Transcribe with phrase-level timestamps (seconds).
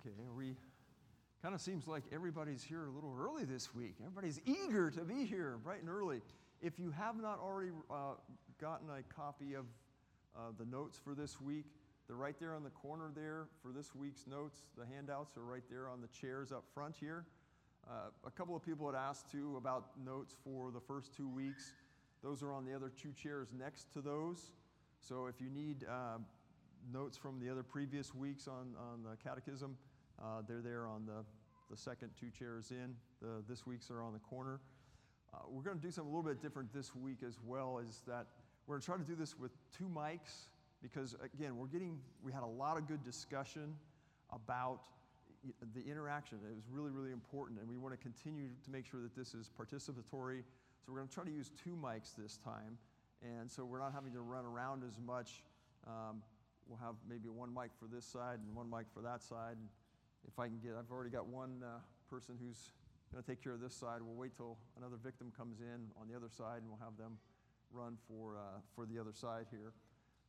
[0.00, 0.54] Okay, we
[1.42, 3.94] kind of seems like everybody's here a little early this week.
[4.00, 6.20] Everybody's eager to be here bright and early.
[6.60, 8.14] If you have not already uh,
[8.60, 9.64] gotten a copy of
[10.36, 11.64] uh, the notes for this week,
[12.06, 14.58] they're right there on the corner there for this week's notes.
[14.76, 17.24] The handouts are right there on the chairs up front here.
[17.88, 21.72] Uh, a couple of people had asked too about notes for the first two weeks.
[22.22, 24.50] Those are on the other two chairs next to those.
[25.00, 26.18] So if you need uh,
[26.92, 29.76] notes from the other previous weeks on, on the catechism,
[30.22, 31.24] uh, they're there on the,
[31.70, 32.94] the second two chairs in.
[33.20, 34.60] The, this week's are on the corner.
[35.34, 38.02] Uh, we're going to do something a little bit different this week as well, is
[38.06, 38.26] that
[38.66, 40.48] we're going to try to do this with two mics
[40.82, 43.74] because, again, we're getting, we had a lot of good discussion
[44.32, 44.80] about
[45.74, 46.38] the interaction.
[46.48, 49.34] It was really, really important, and we want to continue to make sure that this
[49.34, 50.42] is participatory.
[50.84, 52.78] So we're going to try to use two mics this time,
[53.22, 55.42] and so we're not having to run around as much.
[55.86, 56.22] Um,
[56.68, 59.56] we'll have maybe one mic for this side and one mic for that side.
[59.56, 59.68] And
[60.26, 61.78] if I can get, I've already got one uh,
[62.10, 62.72] person who's
[63.12, 64.02] going to take care of this side.
[64.02, 67.18] We'll wait till another victim comes in on the other side, and we'll have them
[67.72, 69.72] run for, uh, for the other side here.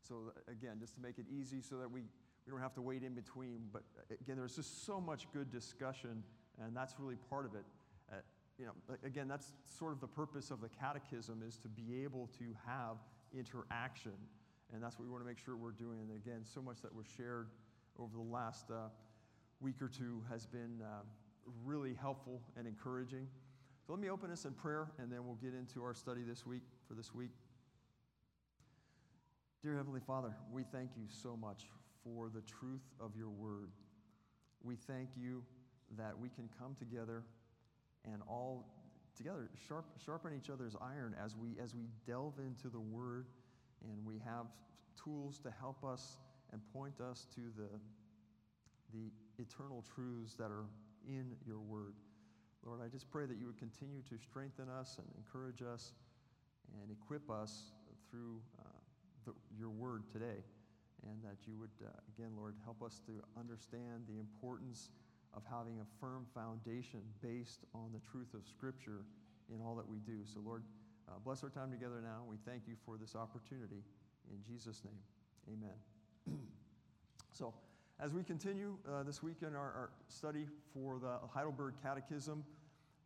[0.08, 2.02] So again, just to make it easy so that we,
[2.45, 3.67] we don't have to wait in between.
[3.73, 6.23] But uh, again, there's just so much good discussion,
[6.64, 7.66] and that's really part of it.
[8.11, 8.16] Uh,
[8.58, 12.30] you know, again, that's sort of the purpose of the catechism is to be able
[12.39, 12.98] to have
[13.38, 14.14] interaction.
[14.73, 16.00] And that's what we want to make sure we're doing.
[16.02, 17.48] And again, so much that was shared
[17.98, 18.90] over the last uh,
[19.62, 21.04] week or two has been uh,
[21.64, 23.28] really helpful and encouraging.
[23.86, 26.45] So let me open us in prayer, and then we'll get into our study this
[26.45, 27.32] week for this week.
[29.64, 31.64] Dear Heavenly Father, we thank you so much
[32.04, 33.72] for the truth of your word.
[34.62, 35.44] We thank you
[35.98, 37.23] that we can come together
[38.06, 38.68] and all
[39.16, 43.26] together sharp, sharpen each other's iron as we, as we delve into the word
[43.83, 44.45] and we have
[45.02, 46.17] tools to help us
[46.52, 47.70] and point us to the,
[48.94, 49.11] the
[49.42, 50.66] eternal truths that are
[51.08, 51.93] in your word.
[52.65, 55.93] Lord, I just pray that you would continue to strengthen us and encourage us
[56.82, 57.71] and equip us
[58.10, 58.64] through uh,
[59.26, 60.44] the, your word today.
[61.08, 64.89] And that you would, uh, again, Lord, help us to understand the importance
[65.33, 69.05] of having a firm foundation based on the truth of Scripture
[69.54, 70.26] in all that we do.
[70.26, 70.64] So, Lord,
[71.08, 72.23] uh, bless our time together now.
[72.30, 73.84] We thank you for this opportunity.
[74.30, 76.38] In Jesus' name, amen.
[77.34, 77.54] so,
[78.00, 82.44] as we continue uh, this week in our, our, study for the Heidelberg Catechism,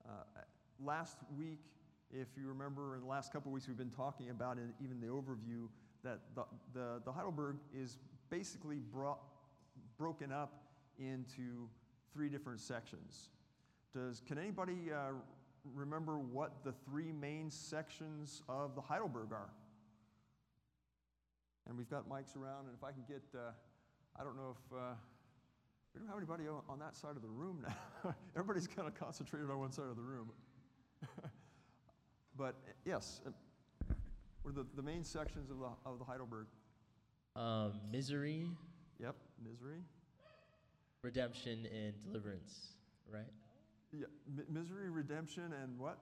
[0.08, 0.12] uh,
[0.84, 1.60] last week,
[2.12, 5.00] if you remember, in the last couple of weeks, we've been talking about in even
[5.00, 5.68] the overview
[6.04, 7.98] that the, the, the Heidelberg is
[8.30, 9.20] basically brought,
[9.98, 10.64] broken up
[10.98, 11.70] into
[12.14, 13.30] three different sections.
[13.94, 15.12] Does, can anybody uh,
[15.64, 19.50] remember what the three main sections of the Heidelberg are.
[21.68, 23.52] And we've got mics around, and if I can get, uh,
[24.20, 24.94] I don't know if, uh,
[25.94, 28.16] we don't have anybody on that side of the room now.
[28.36, 30.32] Everybody's kind of concentrated on one side of the room.
[32.38, 32.56] but
[32.86, 33.32] yes, uh,
[34.42, 36.48] what are the, the main sections of the, of the Heidelberg?
[37.36, 38.48] Um, misery.
[39.00, 39.82] Yep, misery.
[41.04, 42.76] Redemption and deliverance,
[43.12, 43.26] right?
[43.94, 45.98] Yeah, m- misery, redemption, and what?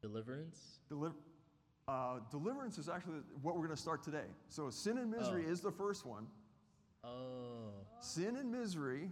[0.00, 0.80] Deliverance.
[0.88, 1.14] Deliver.
[1.88, 4.26] Uh, deliverance is actually what we're going to start today.
[4.48, 5.52] So sin and misery oh.
[5.52, 6.26] is the first one.
[7.04, 7.70] Oh.
[8.00, 9.10] Sin and misery.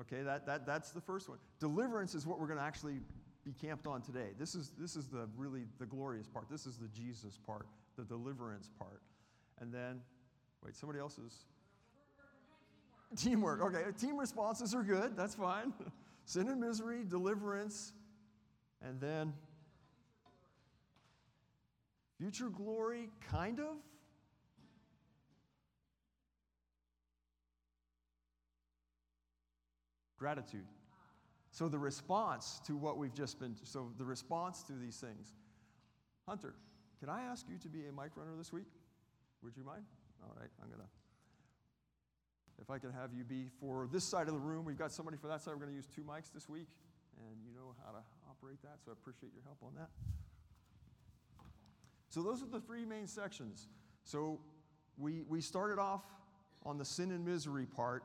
[0.00, 1.38] Okay, that, that, that's the first one.
[1.60, 3.00] Deliverance is what we're going to actually
[3.44, 4.30] be camped on today.
[4.38, 6.48] This is, this is the really the glorious part.
[6.50, 9.02] This is the Jesus part, the deliverance part.
[9.60, 10.00] And then,
[10.64, 11.44] wait, somebody else's.
[13.14, 13.22] is.
[13.22, 13.62] Teamwork.
[13.62, 15.16] Okay, team responses are good.
[15.16, 15.72] That's fine.
[16.30, 17.92] sin and misery, deliverance,
[18.80, 19.32] and then
[22.18, 23.74] future glory, kind of.
[30.16, 30.66] Gratitude.
[31.50, 35.34] So the response to what we've just been, so the response to these things.
[36.28, 36.54] Hunter,
[37.00, 38.68] can I ask you to be a mic runner this week?
[39.42, 39.82] Would you mind?
[40.22, 40.99] All right, I'm going to
[42.60, 45.16] if I could have you be for this side of the room, we've got somebody
[45.16, 45.54] for that side.
[45.54, 46.68] We're going to use two mics this week,
[47.18, 49.88] and you know how to operate that, so I appreciate your help on that.
[52.08, 53.68] So, those are the three main sections.
[54.04, 54.40] So,
[54.98, 56.02] we, we started off
[56.66, 58.04] on the sin and misery part,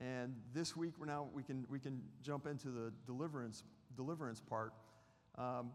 [0.00, 3.64] and this week we're now we can, we can jump into the deliverance,
[3.96, 4.72] deliverance part.
[5.36, 5.70] Um,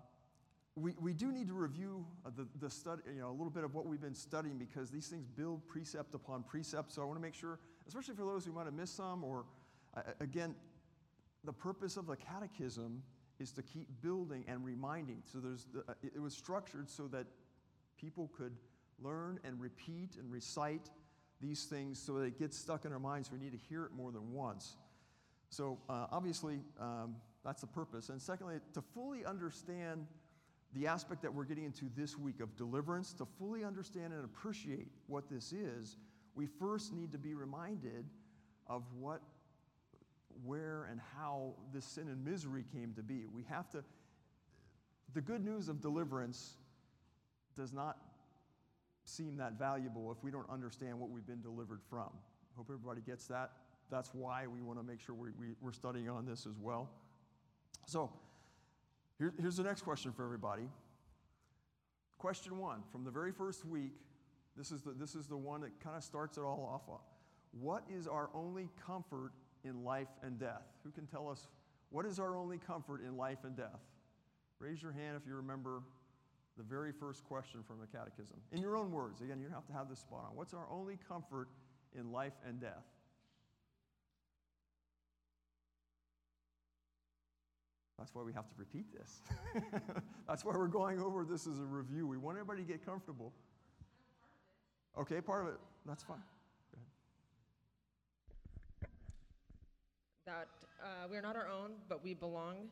[0.76, 3.64] we, we do need to review uh, the, the study, you know, a little bit
[3.64, 6.92] of what we've been studying because these things build precept upon precept.
[6.92, 9.46] So I want to make sure, especially for those who might have missed some, or
[9.96, 10.54] uh, again,
[11.46, 13.02] the purpose of the catechism
[13.40, 15.22] is to keep building and reminding.
[15.24, 17.26] So there's the, uh, it was structured so that
[17.98, 18.58] people could
[19.02, 20.90] learn and repeat and recite
[21.42, 23.32] these things so that it gets stuck in our minds.
[23.32, 24.76] We need to hear it more than once.
[25.50, 28.10] So, uh, obviously, um, that's the purpose.
[28.10, 30.08] And secondly, to fully understand
[30.76, 34.88] the aspect that we're getting into this week of deliverance, to fully understand and appreciate
[35.08, 35.98] what this is,
[36.36, 38.06] we first need to be reminded
[38.68, 39.22] of what,
[40.44, 43.26] where, and how this sin and misery came to be.
[43.34, 43.84] We have to,
[45.14, 46.56] the good news of deliverance
[47.56, 47.98] does not
[49.06, 52.10] seem that valuable if we don't understand what we've been delivered from.
[52.58, 53.52] Hope everybody gets that.
[53.90, 56.90] That's why we want to make sure we, we, we're studying on this as well.
[57.86, 58.12] So,
[59.20, 60.70] here, here's the next question for everybody.
[62.18, 63.94] Question one from the very first week,
[64.58, 67.00] this is the, this is the one that kind of starts it all off.
[67.52, 69.32] What is our only comfort
[69.64, 70.64] in life and death?
[70.84, 71.48] Who can tell us
[71.90, 73.82] what is our only comfort in life and death?
[74.60, 75.82] Raise your hand if you remember
[76.58, 78.38] the very first question from the catechism.
[78.52, 80.36] In your own words, again, you don't have to have this spot on.
[80.36, 81.50] What's our only comfort
[81.98, 82.86] in life and death?
[87.98, 89.22] That's why we have to repeat this.
[90.28, 92.08] That's why we're going over this as a review.
[92.08, 93.32] We want everybody to get comfortable.
[95.00, 95.60] Okay, part of it.
[95.86, 96.22] That's fine.
[100.26, 100.48] That
[100.84, 102.70] uh, we are not our own, but we belong.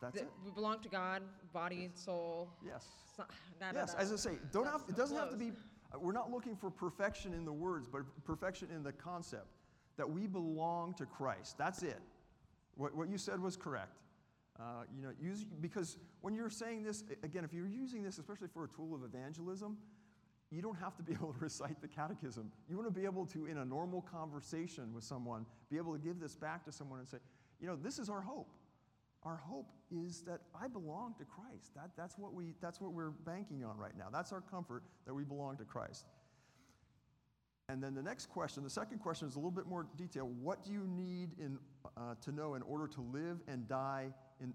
[0.00, 0.30] That's that it.
[0.44, 1.22] We belong to God,
[1.52, 2.48] body, soul.
[2.64, 2.86] Yes.
[3.16, 3.24] so-
[3.58, 4.00] da, da, Yes, da.
[4.00, 5.52] as I say, don't have, it doesn't have to be,
[5.94, 9.46] uh, we're not looking for perfection in the words, but perfection in the concept
[9.96, 11.56] that we belong to Christ.
[11.56, 12.00] That's it.
[12.76, 13.96] What, what you said was correct.
[14.60, 18.48] Uh, you know, use, because when you're saying this, again, if you're using this, especially
[18.48, 19.78] for a tool of evangelism,
[20.50, 22.52] you don't have to be able to recite the catechism.
[22.68, 25.98] You want to be able to, in a normal conversation with someone, be able to
[25.98, 27.18] give this back to someone and say,
[27.60, 28.50] you know, this is our hope.
[29.24, 31.74] Our hope is that I belong to Christ.
[31.76, 34.08] That, that's, what we, that's what we're banking on right now.
[34.12, 36.06] That's our comfort that we belong to Christ.
[37.68, 40.34] And then the next question, the second question is a little bit more detailed.
[40.42, 41.58] What do you need in,
[41.96, 44.52] uh, to know in order to live and die in,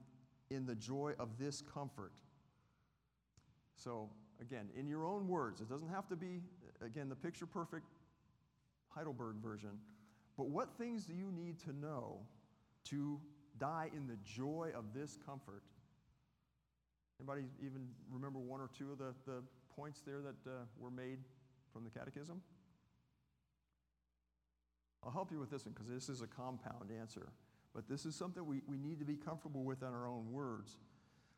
[0.56, 2.14] in the joy of this comfort?
[3.76, 4.10] So,
[4.42, 6.42] again, in your own words, it doesn't have to be,
[6.84, 7.88] again, the picture perfect
[8.90, 9.80] Heidelberg version,
[10.38, 12.20] but what things do you need to know
[12.86, 13.20] to
[13.60, 15.64] die in the joy of this comfort?
[17.20, 19.42] Anybody even remember one or two of the, the
[19.76, 21.20] points there that uh, were made
[21.74, 22.42] from the catechism?
[25.04, 27.30] I'll help you with this one because this is a compound answer.
[27.78, 30.78] But this is something we, we need to be comfortable with in our own words.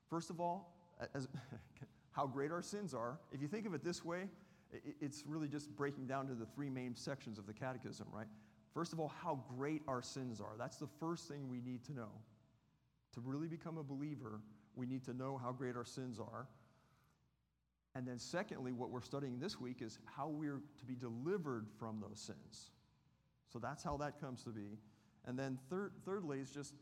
[0.10, 0.74] First of all,
[1.14, 1.28] as,
[2.12, 3.20] how great our sins are.
[3.34, 4.30] If you think of it this way,
[5.02, 8.28] it's really just breaking down to the three main sections of the catechism, right?
[8.74, 10.56] First of all, how great our sins are.
[10.58, 12.12] That's the first thing we need to know.
[13.16, 14.40] To really become a believer,
[14.78, 16.48] we need to know how great our sins are.
[17.96, 22.00] And then, secondly, what we're studying this week is how we're to be delivered from
[22.00, 22.72] those sins.
[23.52, 24.78] So that's how that comes to be.
[25.27, 26.74] And then, third, thirdly, is just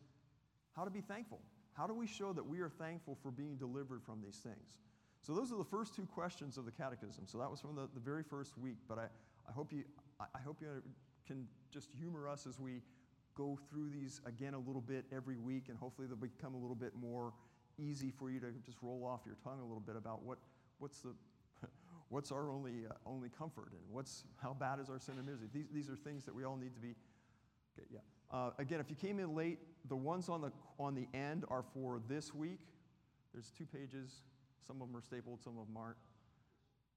[0.75, 1.39] how to be thankful.
[1.73, 4.77] How do we show that we are thankful for being delivered from these things?
[5.21, 7.25] So, those are the first two questions of the Catechism.
[7.25, 8.77] So, that was from the, the very first week.
[8.87, 9.07] But I,
[9.47, 9.83] I, hope you,
[10.19, 10.67] I, I hope you
[11.25, 12.81] can just humor us as we
[13.35, 16.75] go through these again a little bit every week, and hopefully they'll become a little
[16.75, 17.33] bit more
[17.77, 20.39] easy for you to just roll off your tongue a little bit about what,
[20.79, 21.13] what's, the,
[22.09, 25.47] what's our only, uh, only comfort and what's, how bad is our sin and misery.
[25.53, 26.95] These, these are things that we all need to be.
[27.77, 27.99] Okay, yeah.
[28.31, 31.63] Uh, again, if you came in late, the ones on the, on the end are
[31.73, 32.59] for this week.
[33.33, 34.11] There's two pages.
[34.65, 35.97] Some of them are stapled, some of them aren't.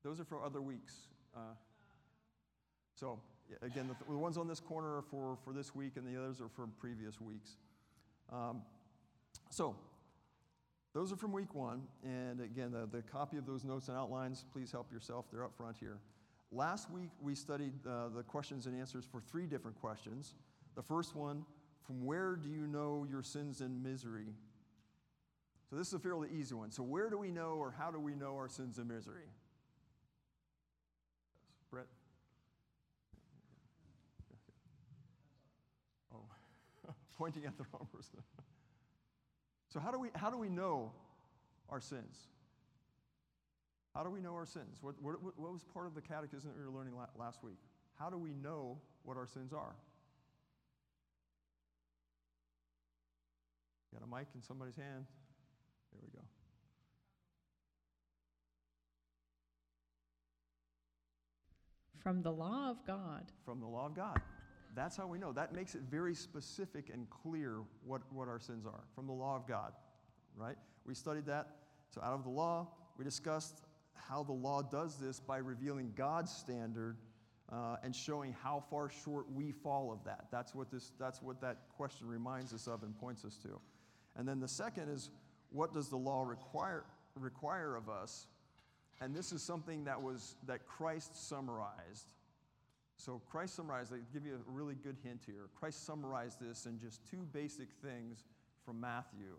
[0.03, 0.95] Those are for other weeks.
[1.37, 1.55] Uh,
[2.95, 3.21] so,
[3.63, 6.41] again, the, the ones on this corner are for, for this week, and the others
[6.41, 7.57] are from previous weeks.
[8.33, 8.63] Um,
[9.51, 9.77] so,
[10.93, 11.83] those are from week one.
[12.05, 15.27] And again, the, the copy of those notes and outlines, please help yourself.
[15.31, 15.99] They're up front here.
[16.51, 20.35] Last week, we studied uh, the questions and answers for three different questions.
[20.75, 21.45] The first one,
[21.87, 24.35] from where do you know your sins and misery?
[25.69, 26.71] So, this is a fairly easy one.
[26.71, 29.29] So, where do we know or how do we know our sins and misery?
[31.71, 31.87] Brett?
[36.13, 36.19] Oh,
[37.19, 38.19] pointing at the wrong person.
[39.69, 40.93] so, how do we, how do we know
[41.69, 42.17] our sins?
[43.95, 44.79] How do we know our sins?
[44.81, 47.59] What, what, what was part of the catechism that we were learning la- last week?
[47.99, 49.75] How do we know what our sins are?
[53.93, 55.07] Got a mic in somebody's hand?
[55.93, 56.25] There we go.
[62.03, 63.31] From the law of God.
[63.45, 64.21] From the law of God.
[64.75, 65.33] That's how we know.
[65.33, 68.85] That makes it very specific and clear what, what our sins are.
[68.95, 69.73] From the law of God,
[70.37, 70.57] right?
[70.87, 71.57] We studied that.
[71.93, 73.63] So, out of the law, we discussed
[73.95, 76.97] how the law does this by revealing God's standard
[77.53, 80.27] uh, and showing how far short we fall of that.
[80.31, 83.61] That's what, this, that's what that question reminds us of and points us to.
[84.21, 85.09] And then the second is
[85.51, 86.85] what does the law require,
[87.15, 88.27] require of us?
[89.01, 92.13] And this is something that was that Christ summarized.
[92.97, 95.49] So Christ summarized, I give you a really good hint here.
[95.59, 98.25] Christ summarized this in just two basic things
[98.67, 99.37] from Matthew.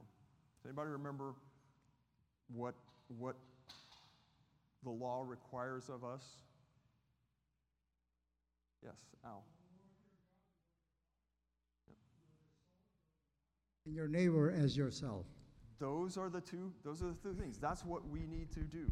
[0.58, 1.36] Does anybody remember
[2.52, 2.74] what,
[3.20, 3.36] what
[4.84, 6.24] the law requires of us?
[8.84, 9.44] Yes, Al.
[13.86, 15.26] And your neighbor as yourself.
[15.80, 17.58] Those are the two, those are the two things.
[17.58, 18.88] That's what we need to do.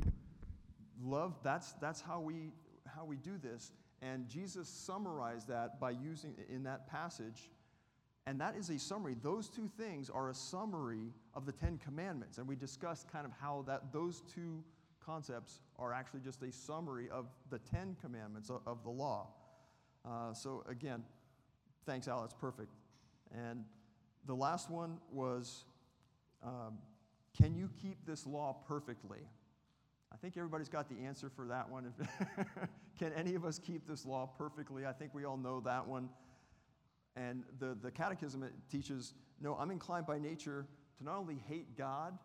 [1.01, 2.51] Love, that's, that's how, we,
[2.95, 3.71] how we do this.
[4.01, 7.51] And Jesus summarized that by using, in that passage,
[8.25, 9.15] and that is a summary.
[9.21, 12.37] Those two things are a summary of the Ten Commandments.
[12.37, 14.63] And we discussed kind of how that, those two
[15.03, 19.27] concepts are actually just a summary of the Ten Commandments of, of the law.
[20.05, 21.03] Uh, so again,
[21.85, 22.73] thanks, Al, it's perfect.
[23.33, 23.63] And
[24.29, 25.65] the last one was
[26.43, 26.77] um,
[27.35, 29.19] can you keep this law perfectly?
[30.13, 31.91] I think everybody's got the answer for that one.
[32.99, 34.85] can any of us keep this law perfectly?
[34.85, 36.09] I think we all know that one.
[37.15, 40.67] And the, the catechism teaches no, I'm inclined by nature
[40.97, 42.17] to not only hate God,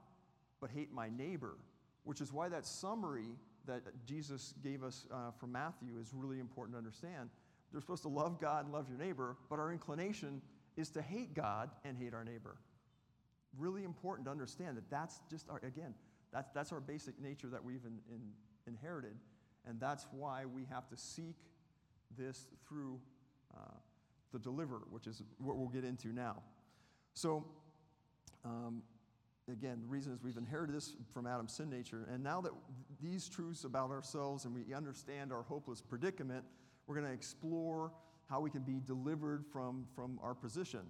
[0.61, 1.57] but hate my neighbor,
[2.03, 6.75] which is why that summary that Jesus gave us uh, from Matthew is really important
[6.75, 7.31] to understand.
[7.73, 10.43] They're supposed to love God and love your neighbor, but our inclination
[10.77, 12.57] is to hate God and hate our neighbor.
[13.59, 15.95] Really important to understand that that's just our, again,
[16.33, 18.21] that's, that's our basic nature that we've in, in,
[18.67, 19.15] inherited,
[19.67, 21.37] and that's why we have to seek
[22.19, 22.99] this through
[23.57, 23.61] uh,
[24.33, 26.43] the deliverer, which is what we'll get into now.
[27.15, 27.45] So,
[28.45, 28.83] um,
[29.51, 32.53] again, the reason is we've inherited this from Adam's sin nature, and now that
[33.01, 36.45] these truths about ourselves and we understand our hopeless predicament,
[36.87, 37.93] we're going to explore
[38.29, 40.81] how we can be delivered from, from our position.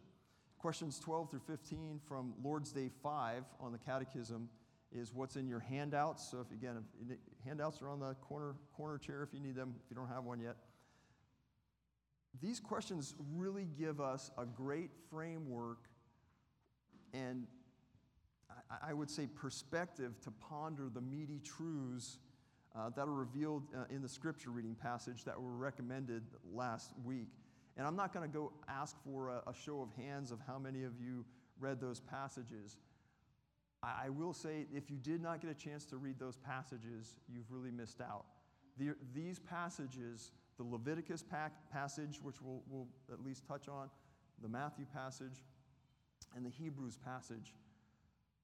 [0.59, 4.49] Questions 12 through 15 from Lord's Day 5 on the Catechism
[4.93, 6.31] is what's in your handouts.
[6.31, 9.75] So, if again, if, handouts are on the corner, corner chair if you need them,
[9.85, 10.57] if you don't have one yet.
[12.41, 15.89] These questions really give us a great framework
[17.13, 17.47] and
[18.71, 22.19] I, I would say perspective to ponder the meaty truths
[22.77, 27.29] uh, that are revealed uh, in the scripture reading passage that were recommended last week.
[27.77, 30.59] And I'm not going to go ask for a, a, show of hands of how
[30.59, 31.25] many of you
[31.59, 32.77] read those passages.
[33.83, 37.17] I, I, will say, if you did not get a chance to read those passages,
[37.29, 38.27] you've really missed out.
[38.77, 41.25] The, these passages, the Leviticus
[41.73, 43.89] passage, which we'll, we'll at least touch on,
[44.43, 45.43] the Matthew passage,
[46.37, 47.55] and the Hebrews passage,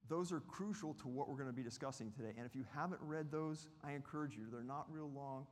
[0.09, 2.33] those are crucial to what we're going to be discussing today.
[2.37, 5.45] And if you haven't read those, I encourage you, they're not real long.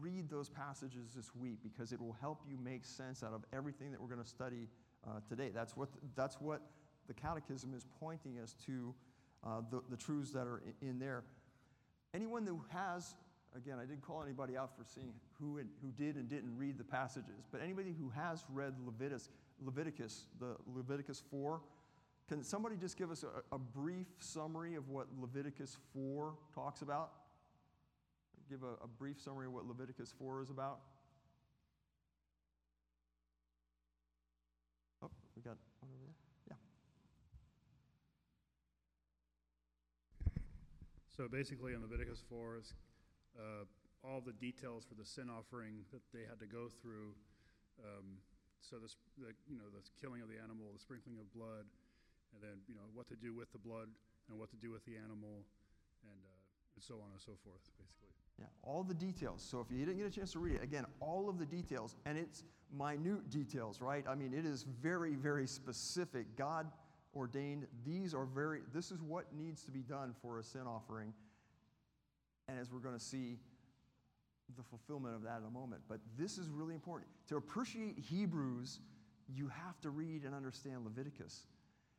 [0.00, 3.92] Read those passages this week because it will help you make sense out of everything
[3.92, 4.68] that we're going to study
[5.06, 5.50] uh, today.
[5.54, 6.62] That's what, that's what
[7.06, 8.94] the Catechism is pointing us to,
[9.44, 11.22] uh, the, the truths that are in, in there.
[12.14, 13.14] Anyone who has,
[13.54, 16.84] again, I didn't call anybody out for seeing who, who did and didn't read the
[16.84, 19.28] passages, but anybody who has read Leviticus,
[19.64, 21.60] Leviticus, the Leviticus 4,
[22.28, 27.12] can somebody just give us a, a, brief summary of what Leviticus 4 talks about?
[28.50, 30.80] Give a, a brief summary of what Leviticus 4 is about?
[35.04, 36.56] Oh, we got one over there.
[40.34, 40.42] Yeah.
[41.16, 42.74] So basically, in Leviticus 4 is
[43.38, 43.64] uh,
[44.02, 47.14] all the details for the sin offering that they had to go through.
[47.78, 48.18] Um,
[48.60, 51.66] so this, the, you know, the killing of the animal, the sprinkling of blood,
[52.34, 53.88] and then you know what to do with the blood
[54.28, 55.44] and what to do with the animal,
[56.02, 58.12] and uh, and so on and so forth, basically.
[58.38, 59.46] Yeah, all the details.
[59.48, 61.96] So if you didn't get a chance to read it, again, all of the details,
[62.04, 62.44] and it's
[62.76, 64.04] minute details, right?
[64.06, 66.36] I mean, it is very, very specific.
[66.36, 66.66] God
[67.14, 67.66] ordained.
[67.84, 68.60] These are very.
[68.74, 71.14] This is what needs to be done for a sin offering,
[72.48, 73.38] and as we're going to see.
[74.56, 75.82] The fulfillment of that in a moment.
[75.88, 77.10] But this is really important.
[77.30, 78.78] To appreciate Hebrews,
[79.34, 81.46] you have to read and understand Leviticus.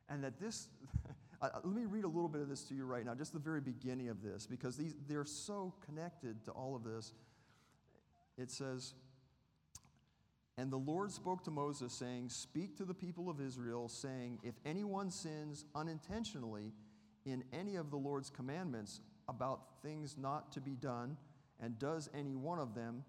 [0.10, 0.68] And that this,
[1.42, 3.62] let me read a little bit of this to you right now, just the very
[3.62, 7.14] beginning of this, because these, they're so connected to all of this.
[8.38, 8.94] It says,
[10.58, 14.56] And the Lord spoke to Moses, saying, Speak to the people of Israel, saying, If
[14.66, 16.74] anyone sins unintentionally
[17.26, 21.18] in any of the Lord's commandments about things not to be done,
[21.60, 23.04] and does any one of them,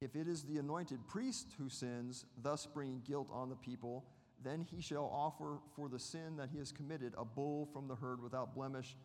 [0.00, 4.04] if it is the anointed priest who sins, thus bringing guilt on the people,
[4.44, 7.94] then he shall offer for the sin that he has committed a bull from the
[7.94, 8.96] herd without blemish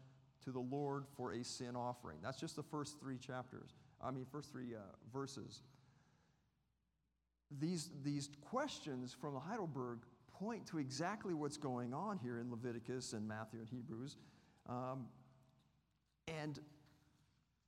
[0.43, 2.17] to the Lord for a sin offering.
[2.21, 3.71] That's just the first three chapters.
[4.01, 4.79] I mean, first three uh,
[5.11, 5.61] verses
[7.57, 13.27] these, these questions from Heidelberg point to exactly what's going on here in Leviticus and
[13.27, 14.17] Matthew and Hebrews.
[14.67, 15.07] Um,
[16.27, 16.59] and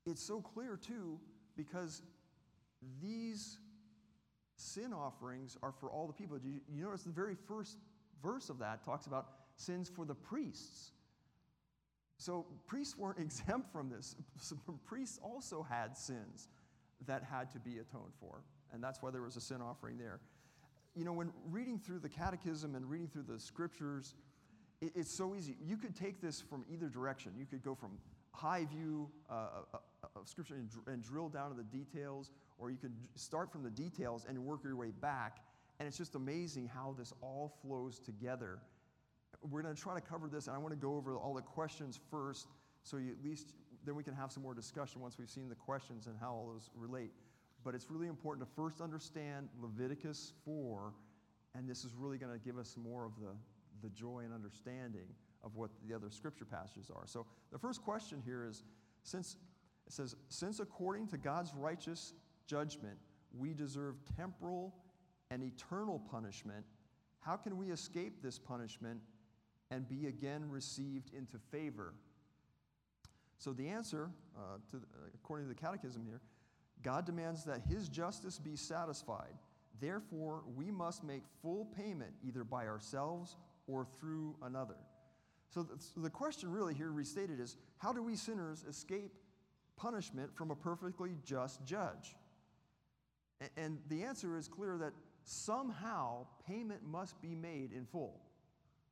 [0.05, 1.19] it's so clear, too,
[1.57, 2.03] because
[3.01, 3.57] these
[4.61, 6.37] sin offerings are for all the people.
[6.43, 7.77] You, you notice the very first
[8.21, 10.91] verse of that talks about sins for the priests.
[12.17, 14.15] So priests weren't exempt from this.
[14.85, 16.49] Priests also had sins
[17.07, 20.19] that had to be atoned for, and that's why there was a sin offering there.
[20.95, 24.13] You know, when reading through the catechism and reading through the scriptures,
[24.81, 25.55] it, it's so easy.
[25.65, 27.33] You could take this from either direction.
[27.37, 27.97] You could go from
[28.33, 29.33] high view uh,
[29.73, 29.77] uh,
[30.15, 33.63] of scripture and, dr- and drill down to the details, or you could start from
[33.63, 35.39] the details and work your way back.
[35.79, 38.59] And it's just amazing how this all flows together.
[39.49, 41.41] We're going to try to cover this, and I want to go over all the
[41.41, 42.47] questions first,
[42.83, 45.55] so you at least then we can have some more discussion once we've seen the
[45.55, 47.11] questions and how all those relate.
[47.63, 50.93] But it's really important to first understand Leviticus 4,
[51.55, 53.33] and this is really going to give us more of the,
[53.81, 55.07] the joy and understanding
[55.43, 57.07] of what the other scripture passages are.
[57.07, 58.63] So the first question here is
[59.03, 59.37] since
[59.87, 62.13] it says, since according to God's righteous
[62.51, 62.97] judgment,
[63.37, 64.75] we deserve temporal
[65.29, 66.65] and eternal punishment,
[67.21, 68.99] how can we escape this punishment
[69.69, 71.93] and be again received into favor?
[73.37, 74.79] So the answer, uh, to, uh,
[75.15, 76.19] according to the Catechism here,
[76.83, 79.33] God demands that His justice be satisfied.
[79.79, 84.75] Therefore, we must make full payment either by ourselves or through another.
[85.49, 89.13] So the, so the question really here restated is how do we sinners escape
[89.77, 92.15] punishment from a perfectly just judge?
[93.57, 94.93] And the answer is clear that
[95.23, 98.21] somehow payment must be made in full.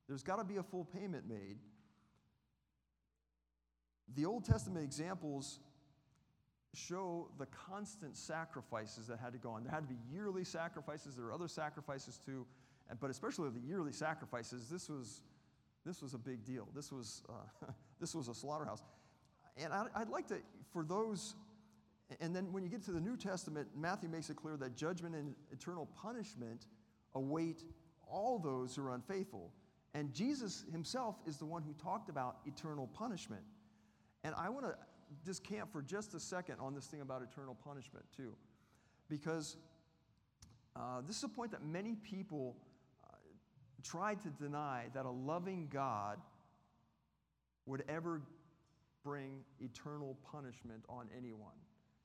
[0.08, 1.58] There's got to be a full payment made.
[4.15, 5.60] The Old Testament examples
[6.74, 9.63] show the constant sacrifices that had to go on.
[9.63, 12.46] There had to be yearly sacrifices, there were other sacrifices too,
[13.00, 15.22] but especially the yearly sacrifices, this was,
[15.85, 16.68] this was a big deal.
[16.75, 17.68] This was, uh,
[18.00, 18.83] this was a slaughterhouse.
[19.57, 20.38] And I'd like to,
[20.72, 21.35] for those,
[22.19, 25.15] and then when you get to the New Testament, Matthew makes it clear that judgment
[25.15, 26.65] and eternal punishment
[27.13, 27.63] await
[28.07, 29.51] all those who are unfaithful.
[29.93, 33.43] And Jesus himself is the one who talked about eternal punishment.
[34.24, 34.75] And I want to
[35.25, 38.35] just camp for just a second on this thing about eternal punishment, too.
[39.07, 39.57] Because
[40.75, 42.55] uh, this is a point that many people
[43.03, 43.15] uh,
[43.83, 46.19] try to deny that a loving God
[47.65, 48.22] would ever
[49.03, 51.55] bring eternal punishment on anyone.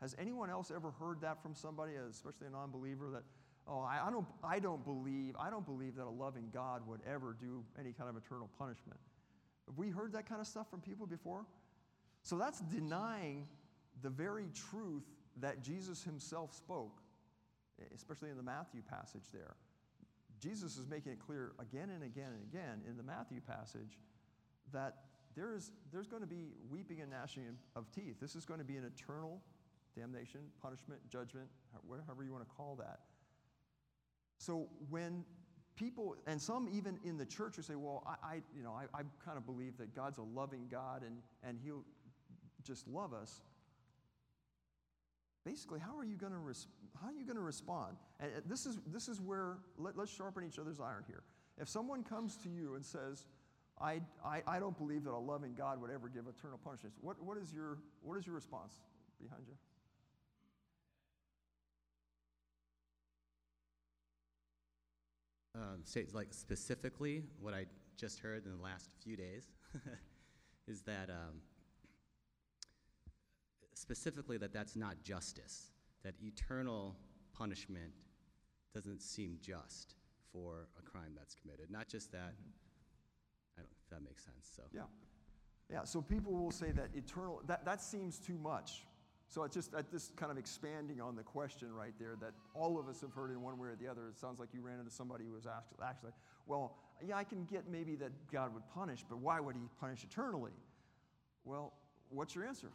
[0.01, 3.23] Has anyone else ever heard that from somebody, especially a non believer, that,
[3.67, 7.01] oh, I, I, don't, I don't believe, I don't believe that a loving God would
[7.07, 8.99] ever do any kind of eternal punishment?
[9.67, 11.47] Have we heard that kind of stuff from people before?
[12.23, 13.47] So that's denying
[14.03, 15.05] the very truth
[15.41, 17.01] that Jesus himself spoke,
[17.95, 19.57] especially in the Matthew passage there.
[20.41, 23.99] Jesus is making it clear again and again and again in the Matthew passage
[24.73, 24.97] that
[25.37, 28.17] there is, there's going to be weeping and gnashing of teeth.
[28.21, 29.41] This is going to be an eternal
[29.97, 31.49] damnation, punishment, judgment,
[31.87, 33.01] whatever you want to call that.
[34.39, 35.25] So when
[35.77, 38.85] people, and some even in the church, will say, well, I, I you know, I,
[38.99, 41.85] I kind of believe that God's a loving God and, and he'll
[42.63, 43.41] just love us.
[45.45, 46.67] Basically, how are you going to res-
[47.01, 47.97] how are you going to respond?
[48.19, 51.23] And this is this is where let, let's sharpen each other's iron here.
[51.59, 53.27] If someone comes to you and says,
[53.81, 56.95] I, I, I don't believe that a loving God would ever give eternal punishment.
[57.01, 58.75] What, what, is your, what is your response
[59.21, 59.55] behind you?
[65.55, 69.45] Um, states like specifically what I just heard in the last few days
[70.69, 71.41] is that um,
[73.75, 75.71] specifically that that's not justice,
[76.03, 76.97] that eternal
[77.37, 77.93] punishment
[78.75, 79.95] doesn't seem just
[80.33, 81.71] for a crime that's committed.
[81.71, 82.35] Not just that,
[83.57, 84.51] I don't know if that makes sense.
[84.55, 84.83] So Yeah.
[85.71, 88.83] Yeah, so people will say that eternal, that, that seems too much.
[89.35, 92.79] So it's just that this kind of expanding on the question right there that all
[92.79, 94.07] of us have heard in one way or the other.
[94.07, 96.13] It sounds like you ran into somebody who was asked, actually,
[96.47, 100.05] well, yeah, I can get maybe that God would punish, but why would he punish
[100.05, 100.53] eternally?
[101.45, 101.73] Well,
[102.11, 102.69] what's your answer?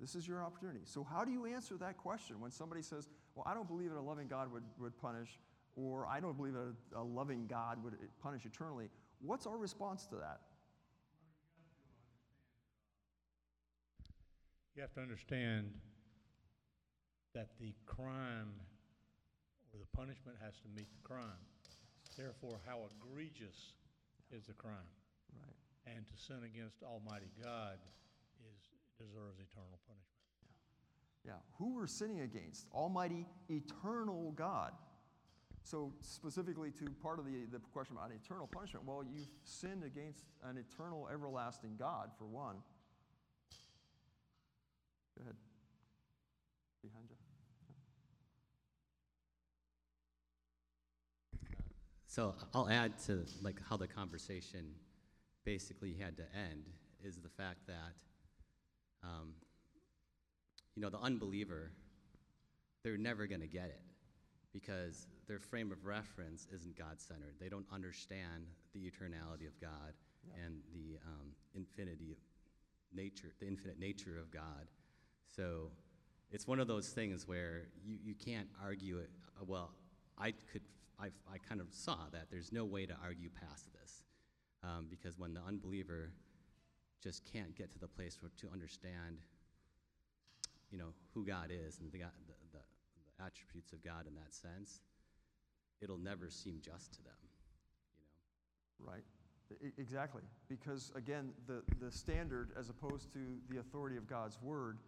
[0.00, 0.80] This is your opportunity.
[0.84, 3.98] So, how do you answer that question when somebody says, Well, I don't believe that
[3.98, 5.38] a loving God would, would punish,
[5.76, 8.88] or I don't believe that a, a loving God would eh, punish eternally?
[9.20, 10.40] What's our response to that?
[14.74, 15.70] You have to understand
[17.34, 18.50] that the crime
[19.72, 21.42] or the punishment has to meet the crime.
[22.16, 23.74] Therefore, how egregious
[24.30, 24.90] is the crime?
[25.32, 25.94] Right.
[25.94, 27.78] And to sin against Almighty God
[28.42, 28.62] is,
[28.98, 30.14] deserves eternal punishment.
[31.24, 32.66] Yeah, who we're sinning against?
[32.72, 34.72] Almighty, eternal God.
[35.62, 40.24] So, specifically to part of the, the question about eternal punishment, well, you've sinned against
[40.44, 42.56] an eternal, everlasting God, for one.
[45.16, 45.36] Go ahead.
[46.82, 47.16] Behind you.
[52.06, 54.66] So I'll add to like how the conversation
[55.44, 56.64] basically had to end
[57.02, 57.96] is the fact that,
[59.02, 59.34] um,
[60.76, 61.72] you know, the unbeliever,
[62.84, 63.80] they're never going to get it
[64.52, 67.34] because their frame of reference isn't God centered.
[67.40, 70.44] They don't understand the eternality of God Yeah.
[70.44, 72.18] and the um, infinity of
[72.94, 74.68] nature, the infinite nature of God.
[75.26, 75.70] So
[76.30, 79.10] it's one of those things where you, you can't argue it.
[79.40, 79.70] uh, Well,
[80.18, 80.62] I could,
[80.98, 84.02] I, I kind of saw that there's no way to argue past this.
[84.62, 86.10] Um, because when the unbeliever
[87.02, 89.18] just can't get to the place to understand,
[90.70, 92.64] you know, who God is and the, God, the, the,
[93.18, 94.80] the attributes of God in that sense,
[95.82, 97.12] it'll never seem just to them,
[97.98, 98.92] you know.
[98.92, 99.04] Right.
[99.78, 100.22] Exactly.
[100.48, 103.18] Because again, the, the standard, as opposed to
[103.50, 104.78] the authority of God's word,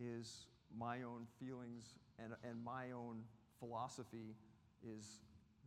[0.00, 3.22] is my own feelings and, and my own
[3.58, 4.34] philosophy
[4.82, 5.20] is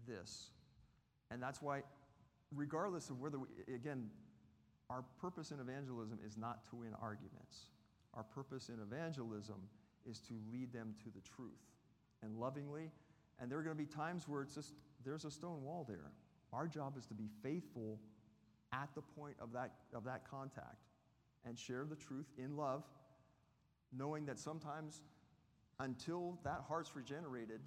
[0.07, 0.51] this.
[1.31, 1.81] And that's why,
[2.53, 4.09] regardless of whether we, again,
[4.89, 7.69] our purpose in evangelism is not to win arguments.
[8.13, 9.57] Our purpose in evangelism
[10.09, 11.59] is to lead them to the truth
[12.23, 12.89] and lovingly.
[13.39, 14.73] And there are going to be times where it's just,
[15.05, 16.11] there's a stone wall there.
[16.53, 17.99] Our job is to be faithful
[18.73, 20.85] at the point of that, of that contact
[21.45, 22.83] and share the truth in love,
[23.97, 25.01] knowing that sometimes
[25.79, 27.62] until that heart's regenerated,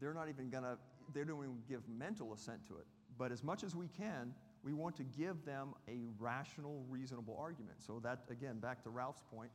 [0.00, 0.78] they're not even to,
[1.12, 2.86] they don't even give mental assent to it.
[3.18, 7.76] But as much as we can, we want to give them a rational, reasonable argument.
[7.78, 9.50] So that, again, back to Ralph's point,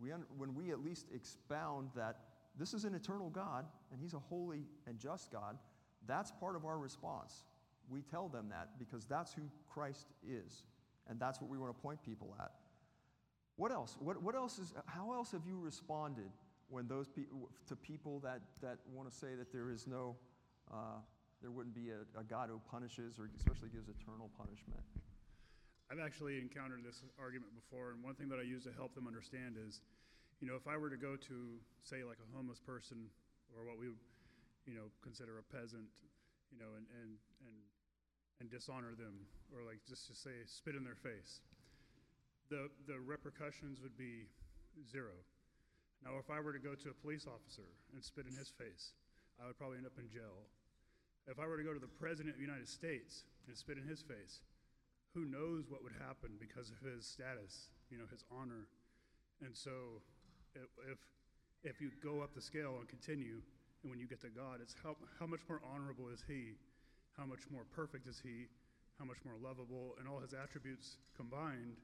[0.00, 2.20] we when we at least expound that
[2.58, 5.58] this is an eternal God and He's a holy and just God,
[6.06, 7.44] that's part of our response.
[7.88, 10.64] We tell them that because that's who Christ is,
[11.08, 12.52] and that's what we want to point people at.
[13.56, 13.96] What else?
[14.00, 14.72] What, what else is?
[14.86, 16.30] How else have you responded
[16.68, 17.28] when those pe-
[17.68, 20.16] to people that that want to say that there is no,
[20.72, 21.00] uh,
[21.40, 24.80] there wouldn't be a, a God who punishes or especially gives eternal punishment?
[25.90, 29.06] I've actually encountered this argument before, and one thing that I use to help them
[29.06, 29.82] understand is,
[30.40, 31.36] you know, if I were to go to,
[31.84, 33.12] say, like a homeless person
[33.52, 33.92] or what we
[34.66, 35.86] you know, consider a peasant,
[36.50, 37.58] you know, and, and, and,
[38.40, 41.42] and dishonor them, or like just to say, spit in their face,
[42.52, 44.28] the, the repercussions would be
[44.84, 45.16] zero.
[46.04, 47.64] Now, if I were to go to a police officer
[47.96, 48.92] and spit in his face,
[49.40, 50.44] I would probably end up in jail.
[51.24, 53.88] If I were to go to the President of the United States and spit in
[53.88, 54.44] his face,
[55.16, 58.68] who knows what would happen because of his status, you know, his honor.
[59.40, 60.04] And so
[60.52, 61.00] if,
[61.64, 63.40] if, you go up the scale and continue,
[63.80, 66.58] and when you get to God, it's how, how much more honorable is he?
[67.16, 68.48] How much more perfect is he?
[68.98, 69.96] How much more lovable?
[70.00, 71.80] And all his attributes combined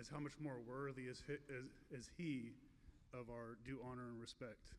[0.00, 2.52] is how much more worthy is he, is, is he
[3.12, 4.72] of our due honor and respect.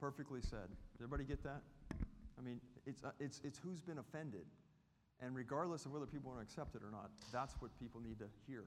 [0.00, 0.68] Perfectly said.
[0.92, 1.60] Does everybody get that?
[2.38, 4.46] I mean, it's, uh, it's, it's who's been offended.
[5.20, 8.18] And regardless of whether people want to accept it or not, that's what people need
[8.20, 8.64] to hear.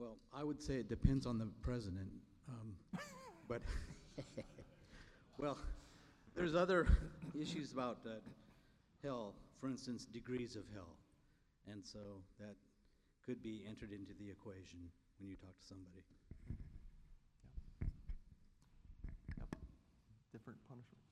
[0.00, 2.08] Well, I would say it depends on the president,
[2.48, 2.74] um,
[3.48, 3.62] but,
[5.38, 5.58] well,
[6.34, 6.88] there's other
[7.40, 8.14] issues about uh,
[9.04, 10.96] hell, for instance, degrees of hell.
[11.70, 12.00] And so
[12.40, 12.56] that
[13.26, 16.02] could be entered into the equation when you talk to somebody.
[19.38, 19.48] Yep.
[20.32, 21.02] Different punishment.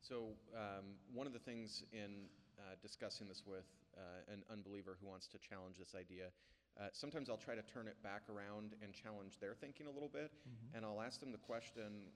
[0.00, 5.08] So, um, one of the things in uh, discussing this with uh, an unbeliever who
[5.08, 6.30] wants to challenge this idea,
[6.80, 10.08] uh, sometimes I'll try to turn it back around and challenge their thinking a little
[10.08, 10.30] bit,
[10.74, 12.08] and I'll ask them the question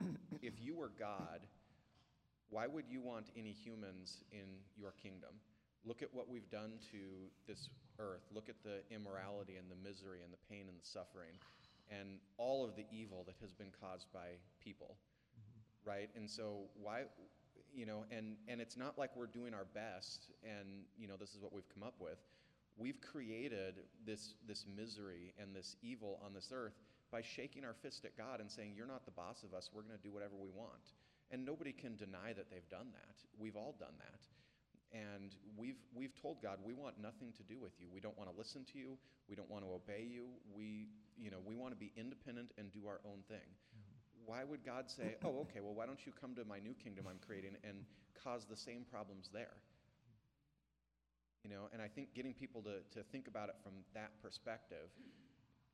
[0.42, 1.40] if you were God,
[2.50, 5.30] why would you want any humans in your kingdom?
[5.84, 6.98] Look at what we've done to
[7.46, 8.22] this earth.
[8.34, 11.36] Look at the immorality and the misery and the pain and the suffering
[11.90, 15.90] and all of the evil that has been caused by people mm-hmm.
[15.90, 16.10] right?
[16.16, 17.02] And so why,
[17.74, 21.30] you know, and and it's not like we're doing our best, and you know, this
[21.30, 22.18] is what we've come up with.
[22.76, 26.74] We've created this this misery and this evil on this earth
[27.12, 29.70] by shaking our fist at God and saying, "You're not the boss of us.
[29.72, 30.92] We're going to do whatever we want."
[31.30, 33.16] And nobody can deny that they've done that.
[33.38, 34.20] We've all done that.
[34.94, 37.88] And we've, we've told God, we want nothing to do with you.
[37.92, 38.96] We don't want to listen to you.
[39.28, 40.26] We don't want to obey you.
[40.54, 40.86] We,
[41.18, 43.50] you know, we want to be independent and do our own thing
[44.26, 47.06] why would God say, oh, okay, well, why don't you come to my new kingdom
[47.08, 47.84] I'm creating and
[48.22, 49.56] cause the same problems there?
[51.44, 54.88] You know, and I think getting people to, to think about it from that perspective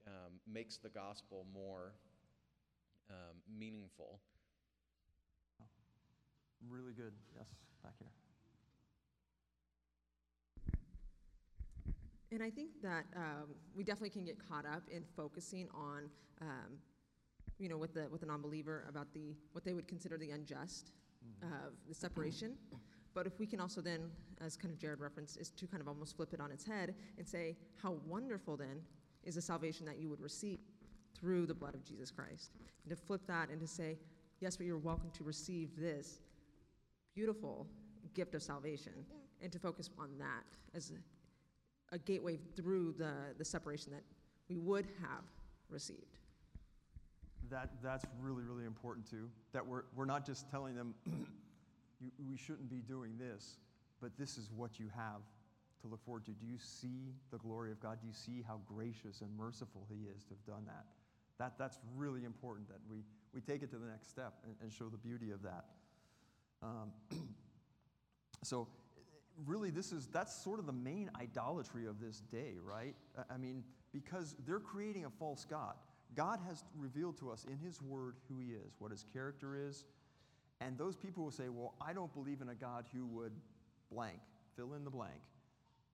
[0.06, 1.92] um, makes the gospel more
[3.09, 4.18] um, meaningful.
[6.68, 7.12] Really good.
[7.37, 7.48] Yes,
[7.83, 8.30] back here.
[12.33, 16.09] And I think that um, we definitely can get caught up in focusing on,
[16.40, 16.79] um,
[17.59, 20.93] you know, with the with a non-believer about the what they would consider the unjust
[21.43, 22.55] of the separation.
[23.12, 24.03] But if we can also then,
[24.40, 26.95] as kind of Jared referenced, is to kind of almost flip it on its head
[27.19, 28.81] and say, how wonderful then
[29.25, 30.61] is the salvation that you would receive
[31.19, 32.53] through the blood of Jesus Christ,
[32.85, 33.99] and to flip that and to say,
[34.38, 36.21] yes, but you're welcome to receive this
[37.14, 37.66] beautiful
[38.14, 38.93] gift of salvation,
[39.43, 40.93] and to focus on that as
[41.92, 44.03] a gateway through the, the separation that
[44.48, 45.24] we would have
[45.68, 46.18] received.
[47.50, 49.29] That, that's really, really important too.
[49.53, 50.94] That we're, we're not just telling them,
[52.00, 53.57] you, we shouldn't be doing this,
[54.00, 55.22] but this is what you have
[55.83, 56.33] to look forward to.
[56.33, 57.98] Do you see the glory of God?
[58.00, 60.85] Do you see how gracious and merciful He is to have done that?
[61.40, 62.98] that that's really important that we,
[63.35, 65.64] we take it to the next step and, and show the beauty of that.
[66.62, 66.92] Um,
[68.44, 68.68] so,
[69.46, 72.94] really, this is that's sort of the main idolatry of this day, right?
[73.31, 75.74] I- mean, because they're creating a false God.
[76.14, 79.85] God has revealed to us in His Word who He is, what His character is,
[80.61, 83.33] and those people will say, "Well, I don't believe in a God who would
[83.90, 84.20] blank,
[84.57, 85.22] fill in the blank,"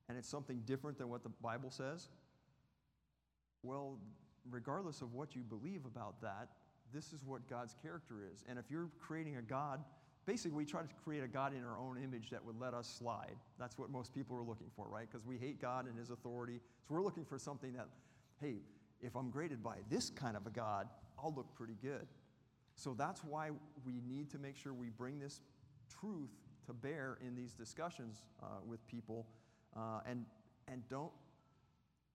[0.09, 2.09] and it's something different than what the Bible says.
[3.63, 3.99] Well,
[4.51, 6.49] regardless of what you believe about that,
[6.93, 8.45] this is what God's character is.
[8.49, 9.85] And if you're creating a God,
[10.27, 12.89] basically, we try to create a God in our own image that would let us
[12.89, 13.37] slide.
[13.59, 15.07] That's what most people are looking for, right?
[15.11, 16.61] Because we hate God and His authority.
[16.87, 17.87] So we're looking for something that,
[18.41, 18.57] hey,
[19.01, 20.89] if I'm graded by this kind of a God,
[21.23, 22.07] I'll look pretty good.
[22.75, 23.51] So that's why
[23.85, 25.41] we need to make sure we bring this
[26.01, 26.31] truth
[26.67, 29.27] to bear in these discussions uh, with people
[29.77, 30.25] uh, and,
[30.69, 31.13] and don't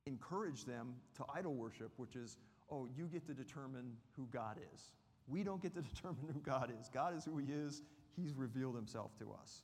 [0.05, 2.37] encourage them to idol worship, which is,
[2.69, 4.91] oh, you get to determine who God is.
[5.27, 6.89] We don't get to determine who God is.
[6.89, 7.81] God is who He is,
[8.15, 9.63] He's revealed Himself to us.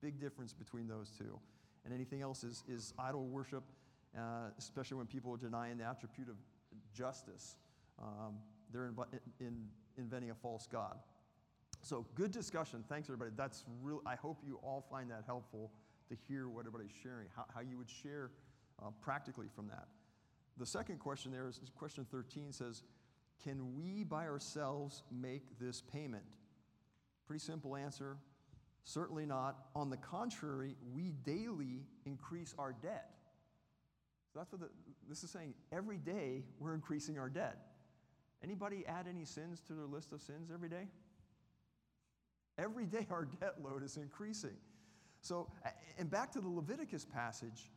[0.00, 1.38] Big difference between those two.
[1.84, 3.64] And anything else is, is idol worship,
[4.16, 6.36] uh, especially when people are denying the attribute of
[6.94, 7.56] justice.
[8.00, 8.36] Um,
[8.72, 9.66] they're inv- in,
[9.98, 10.96] inventing a false God.
[11.82, 12.82] So, good discussion.
[12.88, 13.30] Thanks, everybody.
[13.36, 14.00] That's real.
[14.06, 15.70] I hope you all find that helpful
[16.08, 18.30] to hear what everybody's sharing, how, how you would share
[18.82, 19.86] uh, practically from that.
[20.56, 22.82] The second question there is, is question 13 says,
[23.42, 26.24] Can we by ourselves make this payment?
[27.26, 28.16] Pretty simple answer.
[28.84, 29.56] Certainly not.
[29.74, 33.10] On the contrary, we daily increase our debt.
[34.32, 34.68] So that's what the,
[35.08, 35.54] this is saying.
[35.72, 37.58] Every day we're increasing our debt.
[38.42, 40.88] Anybody add any sins to their list of sins every day?
[42.58, 44.56] Every day our debt load is increasing.
[45.22, 45.48] So,
[45.98, 47.70] and back to the Leviticus passage,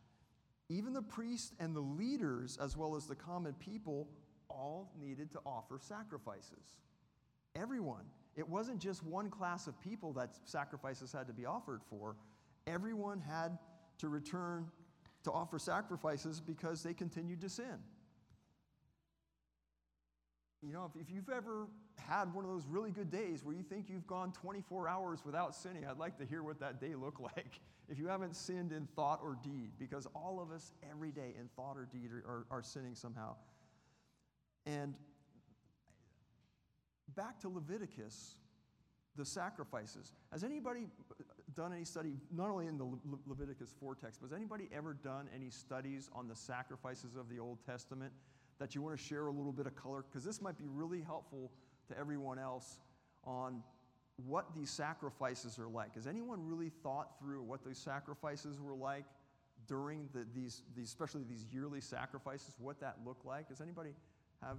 [0.70, 4.10] even the priests and the leaders, as well as the common people,
[4.50, 6.78] all needed to offer sacrifices.
[7.56, 8.04] Everyone.
[8.38, 12.16] It wasn't just one class of people that sacrifices had to be offered for.
[12.68, 13.58] Everyone had
[13.98, 14.68] to return
[15.24, 17.80] to offer sacrifices because they continued to sin.
[20.62, 23.64] You know, if, if you've ever had one of those really good days where you
[23.64, 27.22] think you've gone 24 hours without sinning, I'd like to hear what that day looked
[27.36, 27.60] like.
[27.90, 31.50] If you haven't sinned in thought or deed, because all of us every day in
[31.56, 33.36] thought or deed are, are, are sinning somehow.
[34.66, 34.94] And
[37.16, 38.36] back to Leviticus,
[39.16, 40.14] the sacrifices.
[40.32, 40.88] Has anybody
[41.56, 44.94] done any study, not only in the Le- Leviticus 4 text, but has anybody ever
[44.94, 48.14] done any studies on the sacrifices of the Old Testament
[48.60, 50.06] that you want to share a little bit of color?
[50.08, 51.52] Because this might be really helpful
[51.90, 52.80] to everyone else
[53.24, 53.64] on
[54.26, 55.96] what these sacrifices are like.
[55.96, 59.06] Has anyone really thought through what those sacrifices were like
[59.68, 63.50] during the, these, these, especially these yearly sacrifices, what that looked like?
[63.50, 63.92] Does anybody
[64.42, 64.58] have?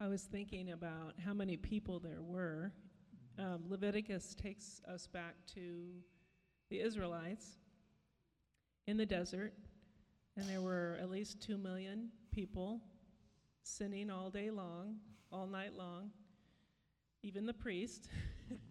[0.00, 2.72] I was thinking about how many people there were.
[3.36, 5.86] Um, Leviticus takes us back to
[6.70, 7.58] the Israelites
[8.86, 9.52] in the desert,
[10.36, 12.80] and there were at least two million people
[13.64, 14.98] sinning all day long,
[15.32, 16.10] all night long,
[17.24, 18.08] even the priest.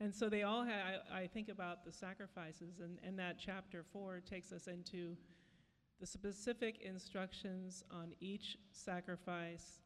[0.00, 3.84] and so they all had, I, I think about the sacrifices, and, and that chapter
[3.92, 5.16] four takes us into
[5.98, 9.80] the specific instructions on each sacrifice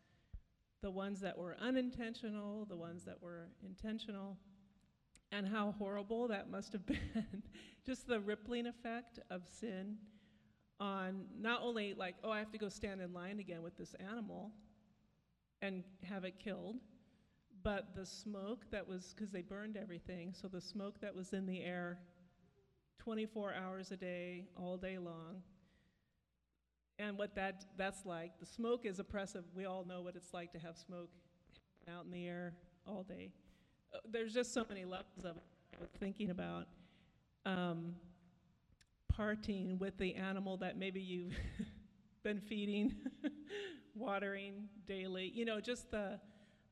[0.83, 4.37] the ones that were unintentional, the ones that were intentional,
[5.33, 7.43] and how horrible that must have been.
[7.85, 9.97] Just the rippling effect of sin
[10.81, 13.95] on not only like, oh, I have to go stand in line again with this
[13.95, 14.53] animal
[15.61, 16.77] and have it killed,
[17.65, 21.47] but the smoke that was, because they burned everything, so the smoke that was in
[21.47, 21.99] the air
[22.99, 25.43] 24 hours a day, all day long,
[26.99, 28.39] and what that that's like.
[28.41, 29.45] The smoke is oppressive.
[29.55, 31.11] We all know what it's like to have smoke
[31.93, 32.55] out in the air
[32.87, 33.33] all day.
[33.95, 35.37] Uh, There's just so many levels of.
[36.01, 36.67] Thinking about
[37.47, 37.95] um,
[39.09, 41.37] parting with the animal that maybe you've
[42.25, 42.95] been feeding,
[43.95, 45.31] watering daily.
[45.35, 46.21] You know, just the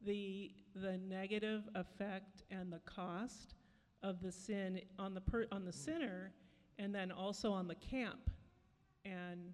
[0.04, 3.54] the the negative effect and the cost
[4.02, 6.32] of the sin on the per, on the sinner,
[6.78, 8.30] and then also on the camp,
[9.04, 9.52] and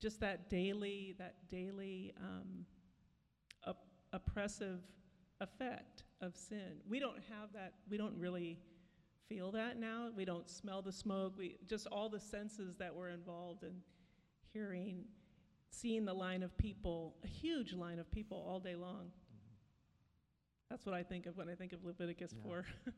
[0.00, 2.64] just that daily that daily um,
[3.66, 4.80] op- oppressive
[5.40, 6.80] effect of sin.
[6.88, 7.74] We don't have that.
[7.88, 8.58] We don't really
[9.28, 10.10] feel that now.
[10.16, 11.34] We don't smell the smoke.
[11.36, 13.74] We just all the senses that were involved in
[14.52, 15.04] hearing,
[15.70, 19.10] seeing the line of people, a huge line of people all day long.
[20.70, 22.42] That's what I think of when I think of Leviticus Yeah.
[22.42, 22.64] 4.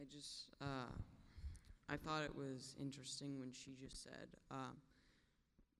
[0.00, 0.92] I just, uh,
[1.88, 4.76] I thought it was interesting when she just said um,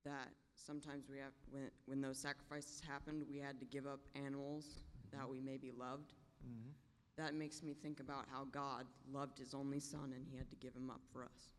[0.05, 4.85] that sometimes we have, when, when those sacrifices happened, we had to give up animals
[5.13, 6.13] that we maybe loved.
[6.47, 6.73] Mhm.
[7.17, 10.57] That makes me think about how God loved his only son and he had to
[10.57, 11.55] give him up for us.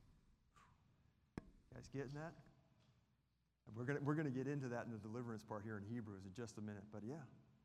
[1.74, 2.34] Guys getting that?
[3.68, 6.24] And we're gonna, we're gonna get into that in the deliverance part here in Hebrews
[6.26, 7.20] in just a minute, but yeah,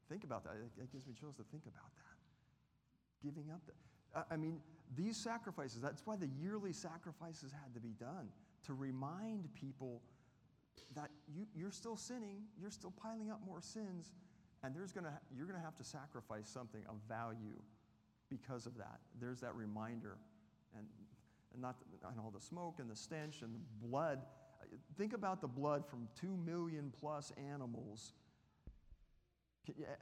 [0.09, 0.55] think about that.
[0.57, 2.17] It, it gives me chills to think about that.
[3.23, 3.73] Giving up the,
[4.19, 4.59] I, I mean,
[4.97, 8.29] these sacrifices, that's why the yearly sacrifices had to be done,
[8.67, 10.03] to remind people
[10.95, 14.13] that you, you're still sinning, you're still piling up more sins,
[14.63, 17.61] and there's gonna, you're gonna have to sacrifice something of value
[18.29, 19.01] because of that.
[19.21, 20.17] There's that reminder.
[20.77, 20.87] And,
[21.53, 21.77] and not
[22.09, 24.21] and all the smoke and the stench and the blood.
[24.97, 28.13] Think about the blood from two million plus animals.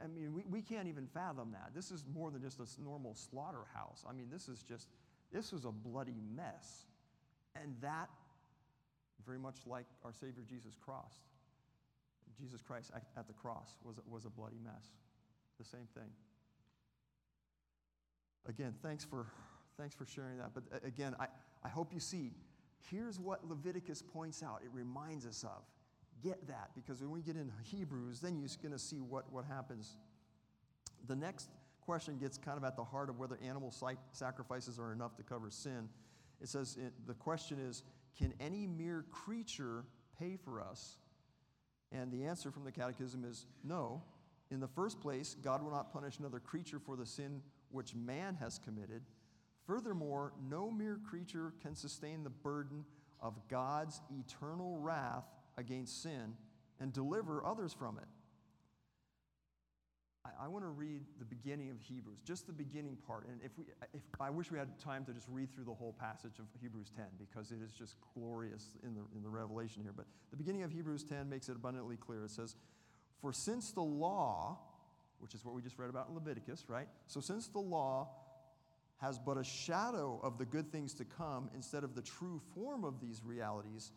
[0.03, 1.71] I mean, we, we can't even fathom that.
[1.75, 4.03] This is more than just a normal slaughterhouse.
[4.09, 4.87] I mean, this is just,
[5.31, 6.85] this was a bloody mess.
[7.55, 8.09] And that,
[9.25, 11.21] very much like our Savior Jesus Christ,
[12.39, 14.93] Jesus Christ at, at the cross was, was a bloody mess.
[15.59, 16.09] The same thing.
[18.49, 19.27] Again, thanks for,
[19.77, 20.51] thanks for sharing that.
[20.53, 21.27] But again, I,
[21.63, 22.31] I hope you see,
[22.89, 24.61] here's what Leviticus points out.
[24.63, 25.63] It reminds us of.
[26.23, 29.45] Get that, because when we get into Hebrews, then you're going to see what, what
[29.45, 29.97] happens.
[31.07, 31.49] The next
[31.81, 33.73] question gets kind of at the heart of whether animal
[34.11, 35.89] sacrifices are enough to cover sin.
[36.41, 37.83] It says, it, the question is,
[38.17, 39.85] can any mere creature
[40.19, 40.97] pay for us?
[41.91, 44.03] And the answer from the Catechism is no.
[44.51, 48.35] In the first place, God will not punish another creature for the sin which man
[48.39, 49.01] has committed.
[49.65, 52.85] Furthermore, no mere creature can sustain the burden
[53.21, 55.25] of God's eternal wrath
[55.57, 56.35] against sin
[56.79, 58.07] and deliver others from it.
[60.25, 63.27] I, I want to read the beginning of Hebrews, just the beginning part.
[63.27, 65.93] And if we, if, I wish we had time to just read through the whole
[65.93, 69.93] passage of Hebrews 10 because it is just glorious in the, in the revelation here.
[69.95, 72.23] But the beginning of Hebrews 10 makes it abundantly clear.
[72.25, 72.55] It says,
[73.21, 74.59] For since the law,
[75.19, 76.87] which is what we just read about in Leviticus, right?
[77.07, 78.09] So since the law
[79.01, 82.83] has but a shadow of the good things to come instead of the true form
[82.83, 83.91] of these realities,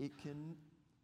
[0.00, 0.56] it can,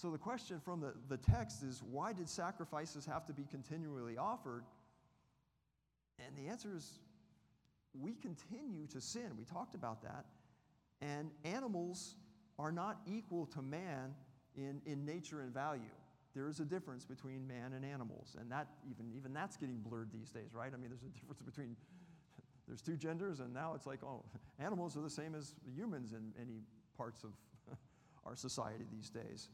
[0.00, 4.16] So the question from the, the text is why did sacrifices have to be continually
[4.16, 4.64] offered?
[6.18, 7.00] And the answer is
[7.92, 9.32] we continue to sin.
[9.38, 10.24] We talked about that.
[11.02, 12.14] And animals
[12.58, 14.14] are not equal to man
[14.56, 15.82] in, in nature and value.
[16.34, 18.36] There is a difference between man and animals.
[18.40, 20.72] And that even, even that's getting blurred these days, right?
[20.72, 21.76] I mean, there's a difference between
[22.66, 24.24] there's two genders, and now it's like, oh,
[24.58, 26.62] animals are the same as humans in many
[26.96, 27.32] parts of
[28.24, 29.50] our society these days.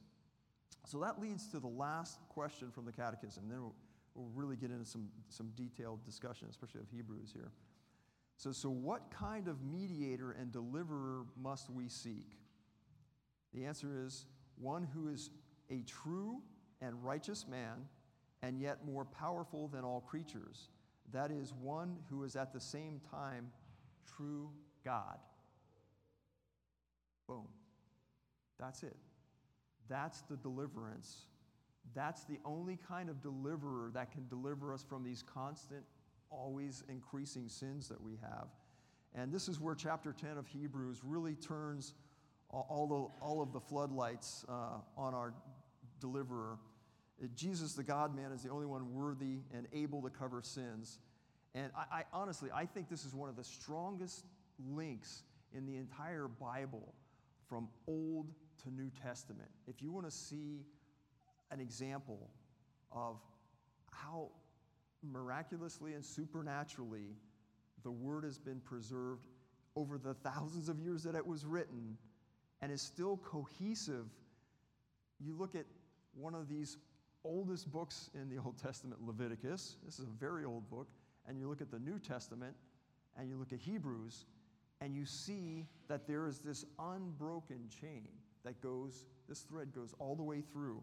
[0.86, 3.48] So that leads to the last question from the Catechism.
[3.48, 3.74] Then we'll,
[4.34, 7.50] really get into some, some detailed discussion, especially of Hebrews here.
[8.38, 12.38] So, so, what kind of mediator and deliverer must we seek?
[13.52, 14.24] The answer is
[14.58, 15.30] one who is
[15.70, 16.40] a true
[16.80, 17.88] and righteous man,
[18.42, 20.68] and yet more powerful than all creatures.
[21.12, 23.50] That is one who is at the same time
[24.16, 24.50] true
[24.82, 25.18] God.
[27.28, 27.48] Boom.
[28.58, 28.96] That's it.
[29.88, 31.26] That's the deliverance.
[31.94, 35.84] That's the only kind of deliverer that can deliver us from these constant,
[36.30, 38.48] always increasing sins that we have.
[39.14, 41.94] And this is where chapter 10 of Hebrews really turns
[42.50, 45.34] all, the, all of the floodlights uh, on our
[46.00, 46.58] deliverer.
[47.22, 50.98] Uh, Jesus, the God man, is the only one worthy and able to cover sins.
[51.54, 54.26] And I, I honestly, I think this is one of the strongest
[54.70, 55.22] links
[55.54, 56.94] in the entire Bible
[57.48, 58.26] from Old
[58.66, 59.48] to New Testament.
[59.66, 60.64] If you want to see
[61.50, 62.30] an example
[62.90, 63.20] of
[63.92, 64.30] how
[65.02, 67.14] miraculously and supernaturally
[67.84, 69.28] the Word has been preserved
[69.76, 71.96] over the thousands of years that it was written
[72.60, 74.06] and is still cohesive,
[75.20, 75.66] you look at
[76.14, 76.76] one of these
[77.24, 79.76] oldest books in the Old Testament, Leviticus.
[79.84, 80.88] This is a very old book.
[81.28, 82.54] And you look at the New Testament
[83.16, 84.26] and you look at Hebrews,
[84.80, 88.08] and you see that there is this unbroken chain
[88.46, 90.82] that goes, this thread goes all the way through.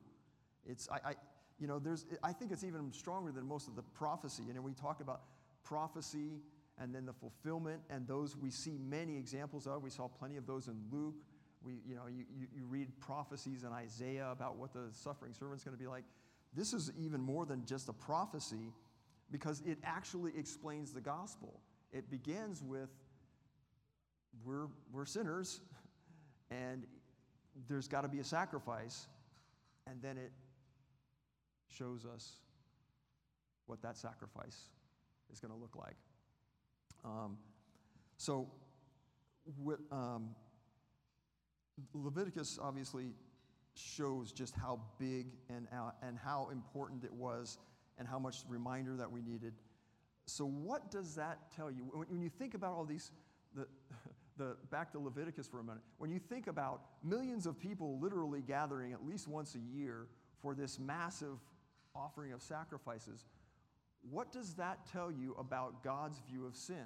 [0.65, 1.13] It's, I, I,
[1.59, 4.43] you know, there's, I think it's even stronger than most of the prophecy.
[4.47, 5.21] You know, we talk about
[5.63, 6.41] prophecy
[6.79, 9.83] and then the fulfillment, and those we see many examples of.
[9.83, 11.23] We saw plenty of those in Luke.
[11.63, 15.63] We, you know, you, you, you read prophecies in Isaiah about what the suffering servant's
[15.63, 16.03] going to be like.
[16.55, 18.73] This is even more than just a prophecy
[19.31, 21.59] because it actually explains the gospel.
[21.91, 22.89] It begins with
[24.43, 25.61] we're, we're sinners,
[26.51, 26.85] and
[27.67, 29.07] there's got to be a sacrifice,
[29.87, 30.31] and then it
[31.67, 32.37] shows us
[33.65, 34.69] what that sacrifice
[35.31, 35.95] is going to look like.
[37.05, 37.37] Um,
[38.17, 38.49] so,
[39.57, 40.35] with, um,
[41.93, 43.13] Leviticus obviously
[43.75, 47.57] shows just how big and, uh, and how important it was
[47.97, 49.53] and how much reminder that we needed.
[50.25, 51.83] So, what does that tell you?
[51.91, 53.11] When, you think about all these,
[53.55, 53.67] the,
[54.37, 58.41] the, back to Leviticus for a minute, when you think about millions of people literally
[58.41, 60.07] gathering at least once a year
[60.41, 61.37] for this massive
[61.95, 63.25] offering of sacrifices,
[64.09, 66.85] what does that tell you about God's view of sin?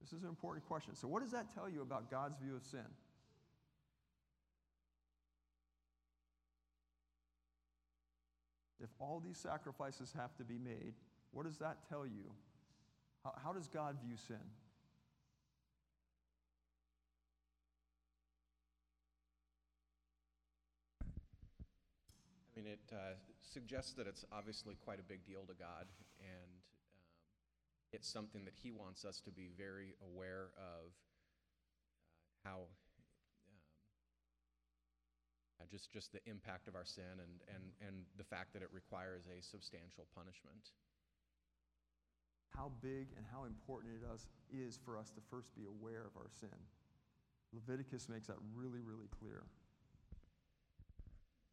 [0.00, 0.94] This is an important question.
[0.94, 2.86] So, what does that tell you about God's view of sin?
[8.80, 10.94] If all these sacrifices have to be made,
[11.32, 12.30] what does that tell you?
[13.24, 14.36] How, how does God view sin?
[22.58, 25.86] Mean, it uh, suggests that it's obviously quite a big deal to God,
[26.18, 32.58] and um, it's something that He wants us to be very aware of uh, how.
[32.66, 33.54] um,
[35.62, 38.70] uh, Just, just the impact of our sin and, and, and the fact that it
[38.72, 40.74] requires a substantial punishment.
[42.56, 46.16] How big and how important it is, is for us to first be aware of
[46.16, 46.58] our sin.
[47.54, 49.46] Leviticus makes that really, really clear.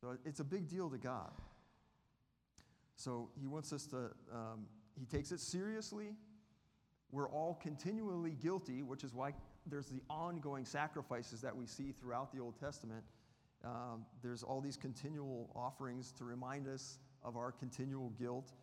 [0.05, 1.31] So it's a big deal to God.
[2.95, 4.67] So he wants us to, um,
[4.99, 6.13] he takes it seriously.
[7.09, 9.33] We're all continually guilty, which is why
[9.65, 13.03] there's the ongoing sacrifices that we see throughout the Old Testament.
[13.63, 18.53] Um, there's all these continual offerings to remind us of our continual guilt.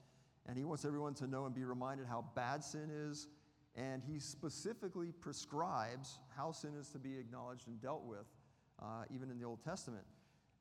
[0.47, 3.27] And he wants everyone to know and be reminded how bad sin is.
[3.75, 8.27] And he specifically prescribes how sin is to be acknowledged and dealt with,
[8.81, 10.05] uh, even in the Old Testament.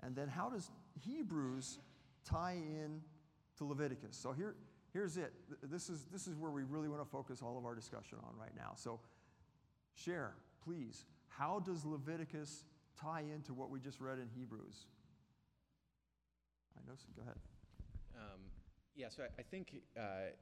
[0.03, 0.69] And then how does
[1.05, 1.79] Hebrews
[2.25, 3.01] tie in
[3.57, 4.17] to Leviticus?
[4.17, 4.55] So here,
[4.93, 5.33] here's it.
[5.63, 8.37] This is, this is where we really want to focus all of our discussion on
[8.39, 8.71] right now.
[8.75, 8.99] So
[9.93, 10.33] share,
[10.63, 11.05] please.
[11.27, 12.65] How does Leviticus
[12.99, 14.85] tie into what we just read in Hebrews?
[16.77, 17.37] I know, so go ahead.
[18.15, 18.41] Um,
[18.95, 20.33] yeah, so I, I think uh,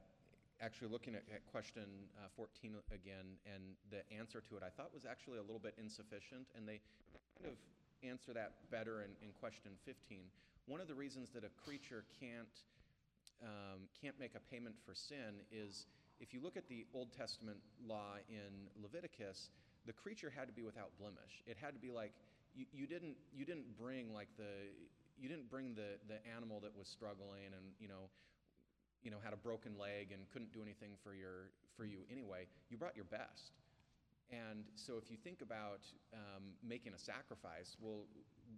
[0.60, 1.84] actually looking at, at question
[2.18, 5.74] uh, 14 again, and the answer to it I thought was actually a little bit
[5.78, 6.80] insufficient, and they
[7.40, 7.56] kind of
[8.02, 10.18] answer that better in, in question 15.
[10.66, 12.54] One of the reasons that a creature can't,
[13.42, 15.86] um, can't make a payment for sin is
[16.20, 19.50] if you look at the Old Testament law in Leviticus,
[19.86, 21.42] the creature had to be without blemish.
[21.46, 22.12] It had to be like,
[22.54, 24.68] you, you, didn't, you didn't bring like the,
[25.18, 28.10] you didn't bring the, the animal that was struggling and, you know,
[29.02, 32.44] you know, had a broken leg and couldn't do anything for, your, for you anyway.
[32.68, 33.56] You brought your best.
[34.30, 35.82] And so if you think about
[36.14, 38.06] um, making a sacrifice, well,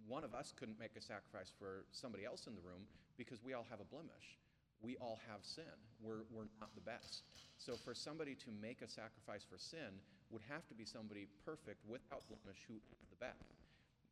[0.05, 2.85] one of us couldn't make a sacrifice for somebody else in the room
[3.17, 4.37] because we all have a blemish.
[4.81, 5.73] We all have sin.
[6.03, 7.23] We're, we're not the best.
[7.57, 9.97] So for somebody to make a sacrifice for sin
[10.29, 13.57] would have to be somebody perfect without blemish who is the best.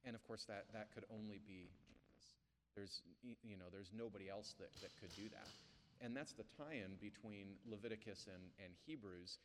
[0.05, 1.70] And of course, that, that could only be
[2.01, 2.26] Jesus.
[2.74, 3.03] There's,
[3.43, 5.49] you know, there's nobody else that, that could do that.
[6.01, 9.38] And that's the tie-in between Leviticus and, and Hebrews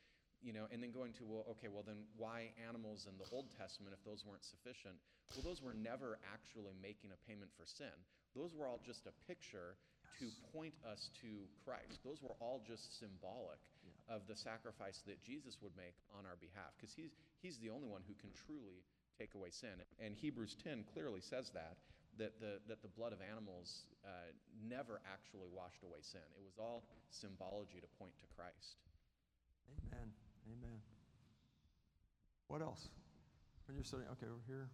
[0.43, 3.49] you know, and then going to, well, okay, well, then why animals in the Old
[3.57, 4.97] Testament if those weren't sufficient?
[5.35, 7.93] Well, those were never actually making a payment for sin.
[8.37, 9.81] Those were all just a picture
[10.21, 12.01] to point us to Christ.
[12.05, 13.61] Those were all just symbolic
[14.09, 17.13] of the sacrifice that Jesus would make on our behalf, because he's,
[17.43, 18.85] he's the only one who can truly
[19.19, 19.83] take away sin.
[19.99, 21.77] And Hebrews 10 clearly says that,
[22.19, 24.33] that the, that the blood of animals uh,
[24.63, 26.25] never actually washed away sin.
[26.37, 28.81] It was all symbology to point to Christ.
[29.69, 30.26] Amen.
[30.47, 30.79] Amen.
[32.49, 32.89] What else?
[33.67, 34.69] When you're studying, okay, over here.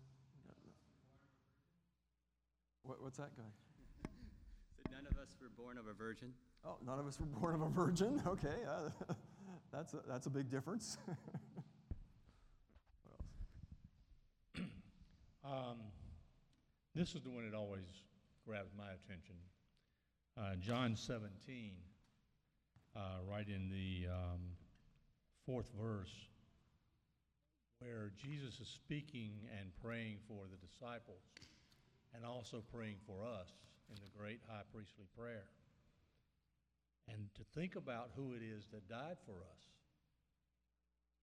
[2.83, 3.43] What, what's that guy?
[4.77, 6.33] So none of us were born of a virgin?
[6.67, 8.21] Oh, none of us were born of a virgin.
[8.27, 8.91] Okay, uh,
[9.73, 10.99] that's a, that's a big difference.
[13.05, 14.67] what else?
[15.45, 15.79] Um,
[16.95, 18.05] this is the one that always
[18.47, 19.35] grabs my attention.
[20.39, 21.73] Uh, John 17,
[22.95, 24.41] uh, right in the um,
[25.47, 26.13] fourth verse,
[27.79, 31.23] where Jesus is speaking and praying for the disciples
[32.15, 33.49] and also praying for us
[33.91, 35.49] in the great high priestly prayer.
[37.09, 39.63] And to think about who it is that died for us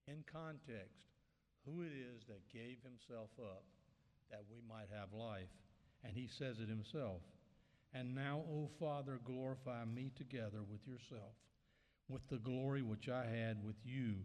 [0.06, 1.00] in context,
[1.64, 3.64] who it is that gave himself up
[4.30, 5.50] that we might have life.
[6.04, 7.20] And he says it himself.
[7.92, 11.34] And now, O Father, glorify me together with yourself,
[12.10, 14.18] with the glory which I had with you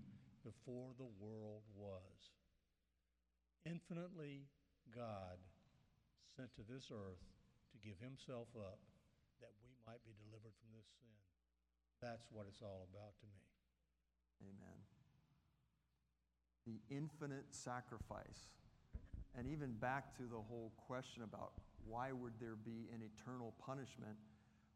[0.44, 2.34] before the world was.
[3.66, 4.50] Infinitely,
[4.90, 5.38] God
[6.36, 7.22] sent to this earth
[7.72, 8.82] to give himself up
[9.40, 11.18] that we might be delivered from this sin.
[12.02, 13.42] That's what it's all about to me.
[14.50, 14.80] Amen.
[16.66, 18.50] The infinite sacrifice.
[19.38, 21.54] And even back to the whole question about
[21.86, 24.18] why would there be an eternal punishment?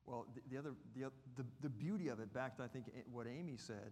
[0.10, 3.28] Well, the, the other, the, the, the beauty of it, back to I think what
[3.28, 3.92] Amy said,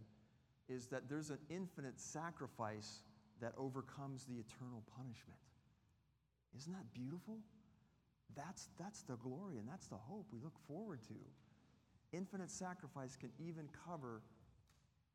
[0.67, 3.03] is that there's an infinite sacrifice
[3.39, 5.37] that overcomes the eternal punishment.
[6.57, 7.37] Isn't that beautiful?
[8.35, 12.17] That's, that's the glory and that's the hope we look forward to.
[12.17, 14.23] Infinite sacrifice can even cover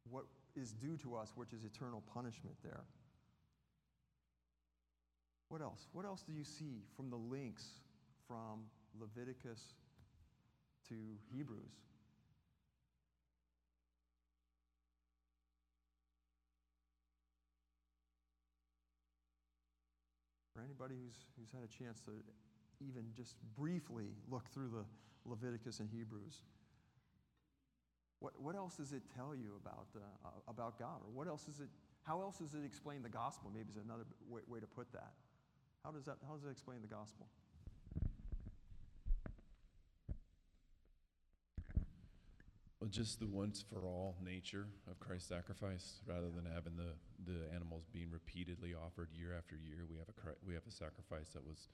[0.09, 2.84] what is due to us, which is eternal punishment there.
[5.48, 5.88] What else?
[5.92, 7.64] What else do you see from the links
[8.28, 8.61] from
[9.00, 9.74] Leviticus
[10.88, 10.94] to
[11.34, 11.74] Hebrews?
[20.54, 22.12] For anybody who's, who's had a chance to
[22.86, 24.84] even just briefly look through the
[25.24, 26.42] Leviticus and Hebrews,
[28.20, 31.00] what, what else does it tell you about, uh, about God?
[31.04, 31.68] Or what else is it,
[32.04, 33.50] how else does it explain the gospel?
[33.52, 35.12] Maybe is another way, way to put that.
[35.84, 37.26] How does that, how does it explain the gospel?
[42.82, 47.46] Well, just the once for all nature of Christ's sacrifice, rather than having the, the
[47.54, 51.46] animals being repeatedly offered year after year, we have a we have a sacrifice that
[51.46, 51.68] was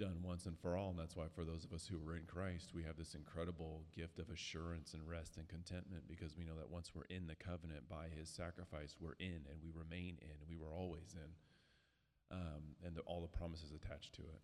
[0.00, 2.26] done once and for all, and that's why for those of us who are in
[2.26, 6.58] Christ, we have this incredible gift of assurance and rest and contentment because we know
[6.58, 10.34] that once we're in the covenant by His sacrifice, we're in and we remain in,
[10.34, 11.30] and we were always in,
[12.34, 14.42] um, and the, all the promises attached to it.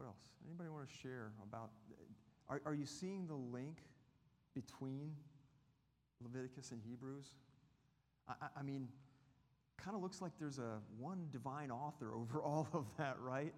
[0.00, 0.30] What else?
[0.46, 1.72] Anybody want to share about?
[2.48, 3.82] Are, are you seeing the link
[4.54, 5.12] between
[6.22, 7.26] Leviticus and Hebrews?
[8.26, 8.88] I, I mean,
[9.76, 13.52] kind of looks like there's a one divine author over all of that, right?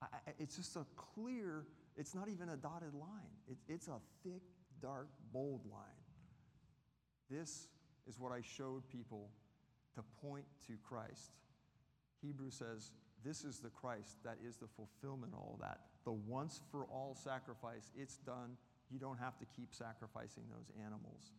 [0.00, 0.06] I,
[0.38, 1.64] it's just a clear.
[1.96, 3.34] It's not even a dotted line.
[3.50, 4.42] It, it's a thick,
[4.80, 5.82] dark, bold line.
[7.28, 7.66] This
[8.06, 9.30] is what I showed people
[9.96, 11.32] to point to Christ.
[12.22, 12.92] Hebrews says,
[13.24, 15.80] This is the Christ that is the fulfillment of all that.
[16.04, 18.56] The once for all sacrifice, it's done.
[18.90, 21.32] You don't have to keep sacrificing those animals.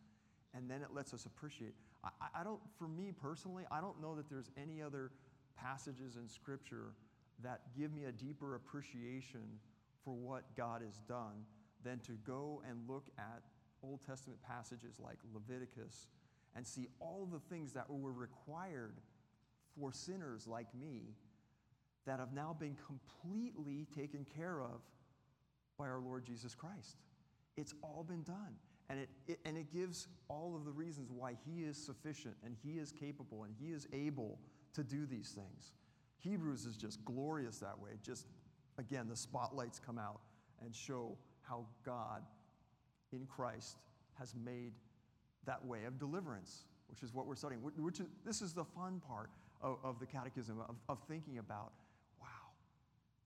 [0.54, 1.74] And then it lets us appreciate.
[2.04, 5.10] I, I don't, for me personally, I don't know that there's any other
[5.56, 6.92] passages in Scripture
[7.42, 9.42] that give me a deeper appreciation
[10.04, 11.44] for what God has done
[11.82, 13.42] than to go and look at
[13.82, 16.06] Old Testament passages like Leviticus
[16.56, 18.94] and see all the things that were required
[19.78, 21.14] for sinners like me
[22.06, 24.80] that have now been completely taken care of
[25.78, 26.98] by our Lord Jesus Christ.
[27.56, 28.54] It's all been done.
[28.90, 32.54] And it, it, and it gives all of the reasons why He is sufficient and
[32.62, 34.38] He is capable and He is able
[34.74, 35.72] to do these things.
[36.18, 37.92] Hebrews is just glorious that way.
[38.02, 38.26] Just,
[38.78, 40.20] again, the spotlights come out
[40.62, 42.22] and show how God
[43.12, 43.76] in Christ
[44.18, 44.72] has made
[45.46, 47.60] that way of deliverance, which is what we're studying.
[47.62, 49.30] Which is, this is the fun part
[49.62, 51.72] of, of the catechism, of, of thinking about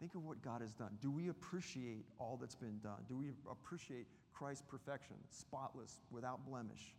[0.00, 0.96] think of what God has done.
[1.00, 3.04] Do we appreciate all that's been done?
[3.08, 6.94] Do we appreciate Christ's perfection, spotless, without blemish?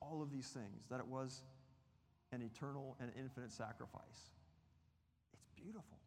[0.00, 1.42] All of these things, that it was
[2.32, 4.30] an eternal and infinite sacrifice.
[5.32, 5.98] It's beautiful.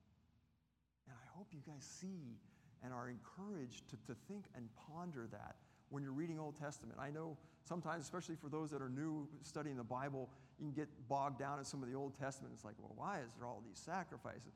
[1.08, 2.38] And I hope you guys see
[2.84, 5.56] and are encouraged to, to think and ponder that
[5.90, 7.00] when you're reading Old Testament.
[7.00, 10.30] I know sometimes, especially for those that are new studying the Bible,
[10.60, 12.54] you can get bogged down in some of the Old Testament.
[12.56, 14.54] It's like, well, why is there all these sacrifices?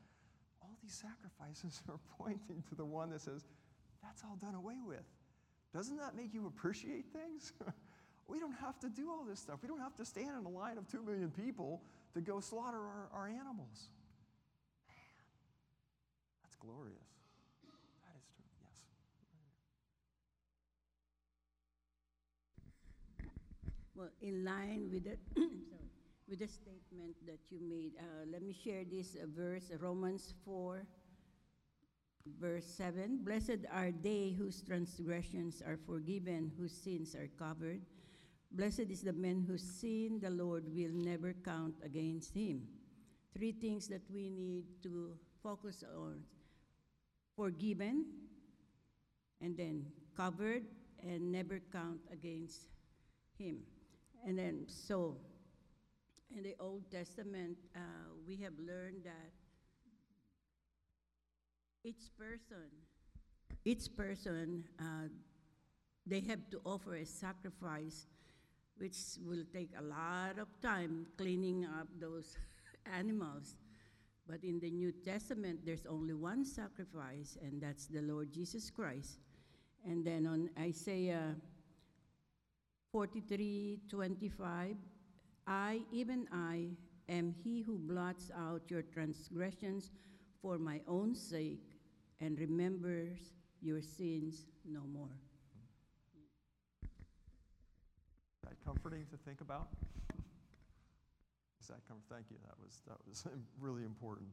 [0.82, 3.46] These sacrifices are pointing to the one that says,
[4.02, 5.04] that's all done away with.
[5.72, 7.52] Doesn't that make you appreciate things?
[8.28, 9.60] we don't have to do all this stuff.
[9.62, 11.82] We don't have to stand in a line of two million people
[12.14, 13.88] to go slaughter our, our animals.
[14.88, 14.96] Man,
[16.42, 16.98] that's glorious.
[18.02, 18.44] That is true.
[18.60, 18.80] Yes.
[23.94, 25.16] Well, in line with the,
[26.32, 30.82] with the statement that you made, uh, let me share this uh, verse, Romans 4,
[32.40, 33.18] verse 7.
[33.22, 37.82] Blessed are they whose transgressions are forgiven, whose sins are covered.
[38.50, 42.62] Blessed is the man whose sin the Lord will never count against him.
[43.36, 45.12] Three things that we need to
[45.42, 46.22] focus on
[47.36, 48.06] forgiven,
[49.42, 49.84] and then
[50.16, 50.62] covered,
[51.02, 52.68] and never count against
[53.38, 53.58] him.
[54.26, 55.18] And then, so,
[56.36, 57.78] in the Old Testament, uh,
[58.26, 59.32] we have learned that
[61.84, 62.68] each person,
[63.64, 65.08] each person, uh,
[66.06, 68.06] they have to offer a sacrifice,
[68.78, 72.36] which will take a lot of time cleaning up those
[72.92, 73.56] animals.
[74.26, 79.18] But in the New Testament, there's only one sacrifice, and that's the Lord Jesus Christ.
[79.84, 81.34] And then on Isaiah
[82.92, 84.76] 43 25,
[85.46, 86.68] I, even I,
[87.08, 89.90] am he who blots out your transgressions
[90.40, 91.78] for my own sake
[92.20, 95.16] and remembers your sins no more.
[96.82, 99.68] Is that comforting to think about?
[101.60, 101.78] Is that?
[102.10, 102.36] Thank you.
[102.44, 103.24] That was, that was
[103.60, 104.28] really important.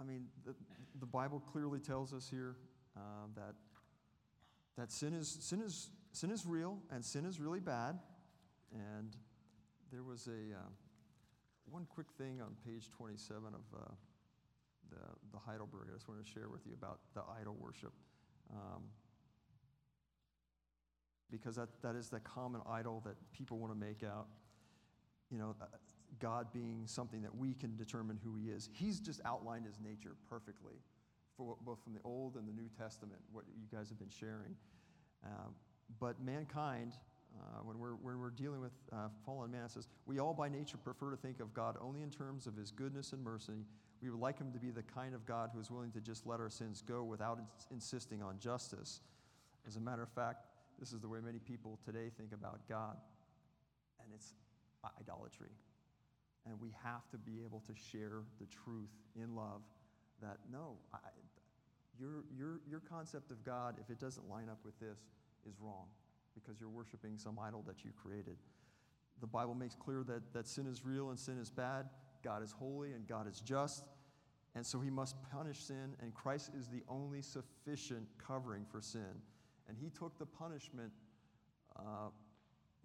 [0.00, 0.54] I mean, the,
[1.00, 2.56] the Bible clearly tells us here
[2.96, 3.00] uh,
[3.34, 3.54] that,
[4.76, 7.98] that sin, is, sin, is, sin is real and sin is really bad.
[8.72, 9.16] And
[9.92, 10.68] there was a, uh,
[11.70, 13.84] one quick thing on page 27 of uh,
[14.90, 14.96] the,
[15.32, 17.92] the Heidelberg I just want to share with you about the idol worship.
[18.52, 18.82] Um,
[21.30, 24.26] because that, that is the common idol that people want to make out.
[25.30, 25.64] You know, uh,
[26.20, 28.68] God being something that we can determine who He is.
[28.72, 30.74] He's just outlined His nature perfectly,
[31.36, 34.54] for, both from the Old and the New Testament, what you guys have been sharing.
[35.24, 35.54] Um,
[35.98, 36.92] but mankind,
[37.38, 40.76] uh, when, we're, when we're dealing with uh, fallen man, says, we all by nature
[40.76, 43.64] prefer to think of God only in terms of His goodness and mercy.
[44.02, 46.26] We would like Him to be the kind of God who is willing to just
[46.26, 49.00] let our sins go without ins- insisting on justice.
[49.66, 50.46] As a matter of fact,
[50.78, 52.96] this is the way many people today think about God,
[54.02, 54.32] and it's
[55.00, 55.50] idolatry.
[56.46, 59.62] And we have to be able to share the truth in love
[60.22, 60.98] that no, I,
[61.98, 64.98] your, your, your concept of God, if it doesn't line up with this,
[65.48, 65.86] is wrong
[66.36, 68.36] because you're worshiping some idol that you created.
[69.20, 71.86] The Bible makes clear that, that sin is real and sin is bad.
[72.22, 73.84] God is holy and God is just.
[74.54, 79.20] And so he must punish sin, and Christ is the only sufficient covering for sin.
[79.68, 80.92] And he took the punishment
[81.78, 82.08] uh,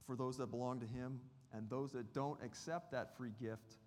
[0.06, 1.22] for those that belong to him,
[1.54, 3.78] and those that don't accept that free gift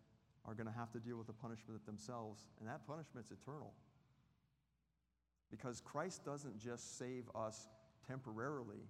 [0.47, 2.45] are going to have to deal with the punishment themselves.
[2.59, 3.75] And that punishment's eternal.
[5.51, 7.69] Because Christ doesn't just save us
[8.09, 8.89] temporarily,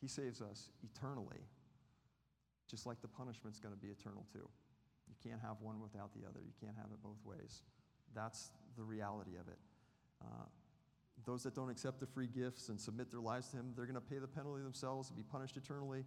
[0.00, 1.40] he saves us eternally.
[2.68, 4.48] Just like the punishment's going to be eternal too.
[5.08, 7.62] You can't have one without the other, you can't have it both ways.
[8.14, 9.58] That's the reality of it.
[10.22, 10.46] Uh,
[11.24, 13.94] those that don't accept the free gifts and submit their lives to Him, they're going
[13.94, 16.04] to pay the penalty themselves and be punished eternally.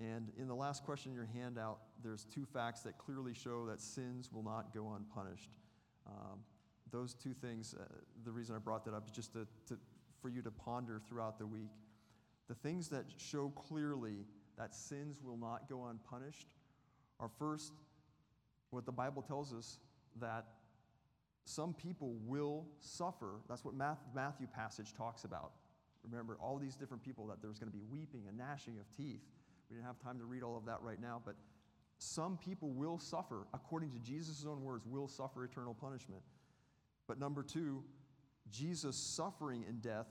[0.00, 3.80] And in the last question in your handout, there's two facts that clearly show that
[3.80, 5.50] sins will not go unpunished.
[6.06, 6.40] Um,
[6.90, 7.84] those two things, uh,
[8.24, 9.78] the reason I brought that up is just to, to,
[10.20, 11.70] for you to ponder throughout the week.
[12.48, 14.26] The things that show clearly
[14.58, 16.48] that sins will not go unpunished
[17.18, 17.72] are first,
[18.70, 19.78] what the Bible tells us
[20.20, 20.46] that
[21.44, 23.40] some people will suffer.
[23.48, 25.52] That's what Matthew passage talks about.
[26.04, 29.22] Remember, all these different people that there's going to be weeping and gnashing of teeth.
[29.70, 31.36] We didn't have time to read all of that right now, but
[31.98, 36.22] some people will suffer, according to Jesus' own words, will suffer eternal punishment.
[37.06, 37.82] But number two,
[38.50, 40.08] Jesus' suffering in death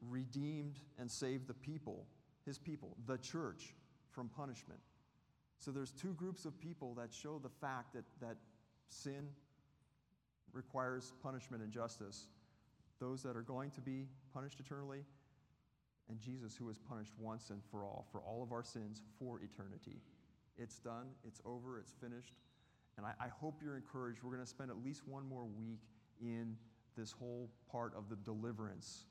[0.00, 2.06] redeemed and saved the people,
[2.44, 3.74] his people, the church,
[4.10, 4.80] from punishment.
[5.58, 8.36] So there's two groups of people that show the fact that, that
[8.88, 9.28] sin
[10.52, 12.28] requires punishment and justice.
[12.98, 15.04] Those that are going to be punished eternally,
[16.08, 19.40] and Jesus, who was punished once and for all, for all of our sins for
[19.40, 20.00] eternity.
[20.56, 22.34] It's done, it's over, it's finished.
[22.96, 24.22] And I, I hope you're encouraged.
[24.22, 25.80] We're going to spend at least one more week
[26.20, 26.56] in
[26.96, 29.04] this whole part of the deliverance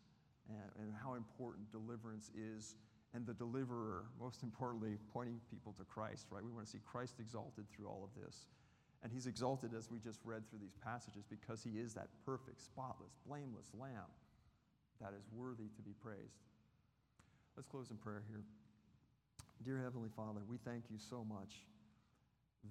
[0.49, 2.75] and, and how important deliverance is
[3.13, 6.43] and the deliverer, most importantly, pointing people to Christ, right?
[6.43, 8.47] We want to see Christ exalted through all of this.
[9.03, 12.61] And he's exalted as we just read through these passages because he is that perfect,
[12.61, 14.11] spotless, blameless lamb
[14.99, 16.43] that is worthy to be praised.
[17.55, 18.41] Let's close in prayer here.
[19.63, 21.63] Dear Heavenly Father, we thank you so much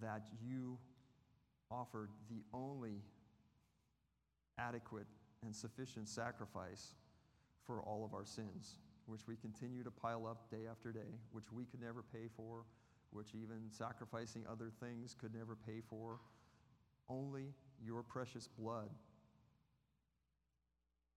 [0.02, 0.76] that you
[1.70, 3.00] offered the only
[4.58, 5.06] adequate
[5.42, 6.94] and sufficient sacrifice
[7.66, 11.52] for all of our sins, which we continue to pile up day after day, which
[11.52, 12.64] we could never pay for,
[13.10, 16.20] which even sacrificing other things could never pay for.
[17.08, 17.54] Only
[17.84, 18.90] your precious blood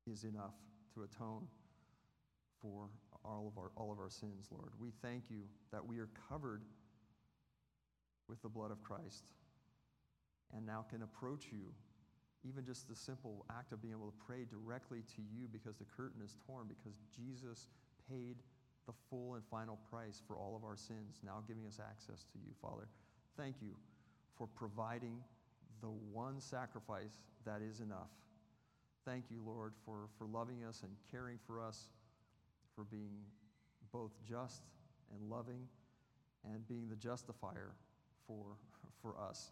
[0.06, 0.56] is enough
[0.94, 1.48] to atone
[2.62, 2.90] for
[3.24, 4.72] all of our, all of our sins, Lord.
[4.80, 6.64] We thank you that we are covered
[8.28, 9.24] with the blood of Christ
[10.56, 11.74] and now can approach you.
[12.44, 15.86] Even just the simple act of being able to pray directly to you because the
[15.86, 17.68] curtain is torn, because Jesus
[18.10, 18.38] paid
[18.86, 22.38] the full and final price for all of our sins, now giving us access to
[22.40, 22.88] you, Father.
[23.36, 23.76] Thank you
[24.38, 25.18] for providing
[25.82, 27.12] the one sacrifice
[27.46, 28.10] that is enough.
[29.06, 31.90] Thank you, Lord, for, for loving us and caring for us,
[32.76, 33.16] for being
[33.92, 34.64] both just
[35.14, 35.68] and loving,
[36.44, 37.72] and being the justifier
[38.26, 38.44] for,
[39.02, 39.52] for us.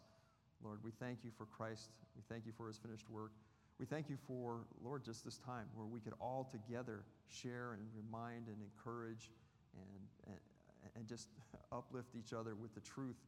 [0.65, 1.91] Lord, we thank you for Christ.
[2.17, 3.31] We thank you for his finished work.
[3.79, 7.85] We thank you for, Lord, just this time where we could all together share and
[7.93, 9.29] remind and encourage
[9.77, 11.29] and, and, and just
[11.71, 13.21] uplift each other with the truth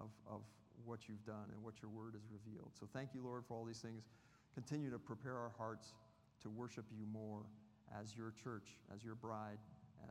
[0.00, 0.40] of, of
[0.86, 2.70] what you've done and what your word has revealed.
[2.72, 4.08] So thank you, Lord, for all these things.
[4.54, 5.92] Continue to prepare our hearts
[6.42, 7.44] to worship you more
[8.00, 9.58] as your church, as your bride,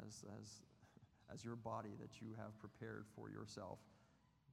[0.05, 0.61] as, as,
[1.33, 3.79] as your body that you have prepared for yourself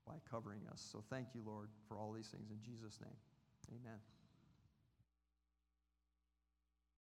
[0.06, 0.86] by covering us.
[0.92, 3.18] So thank you, Lord, for all these things in Jesus' name.
[3.72, 3.98] Amen.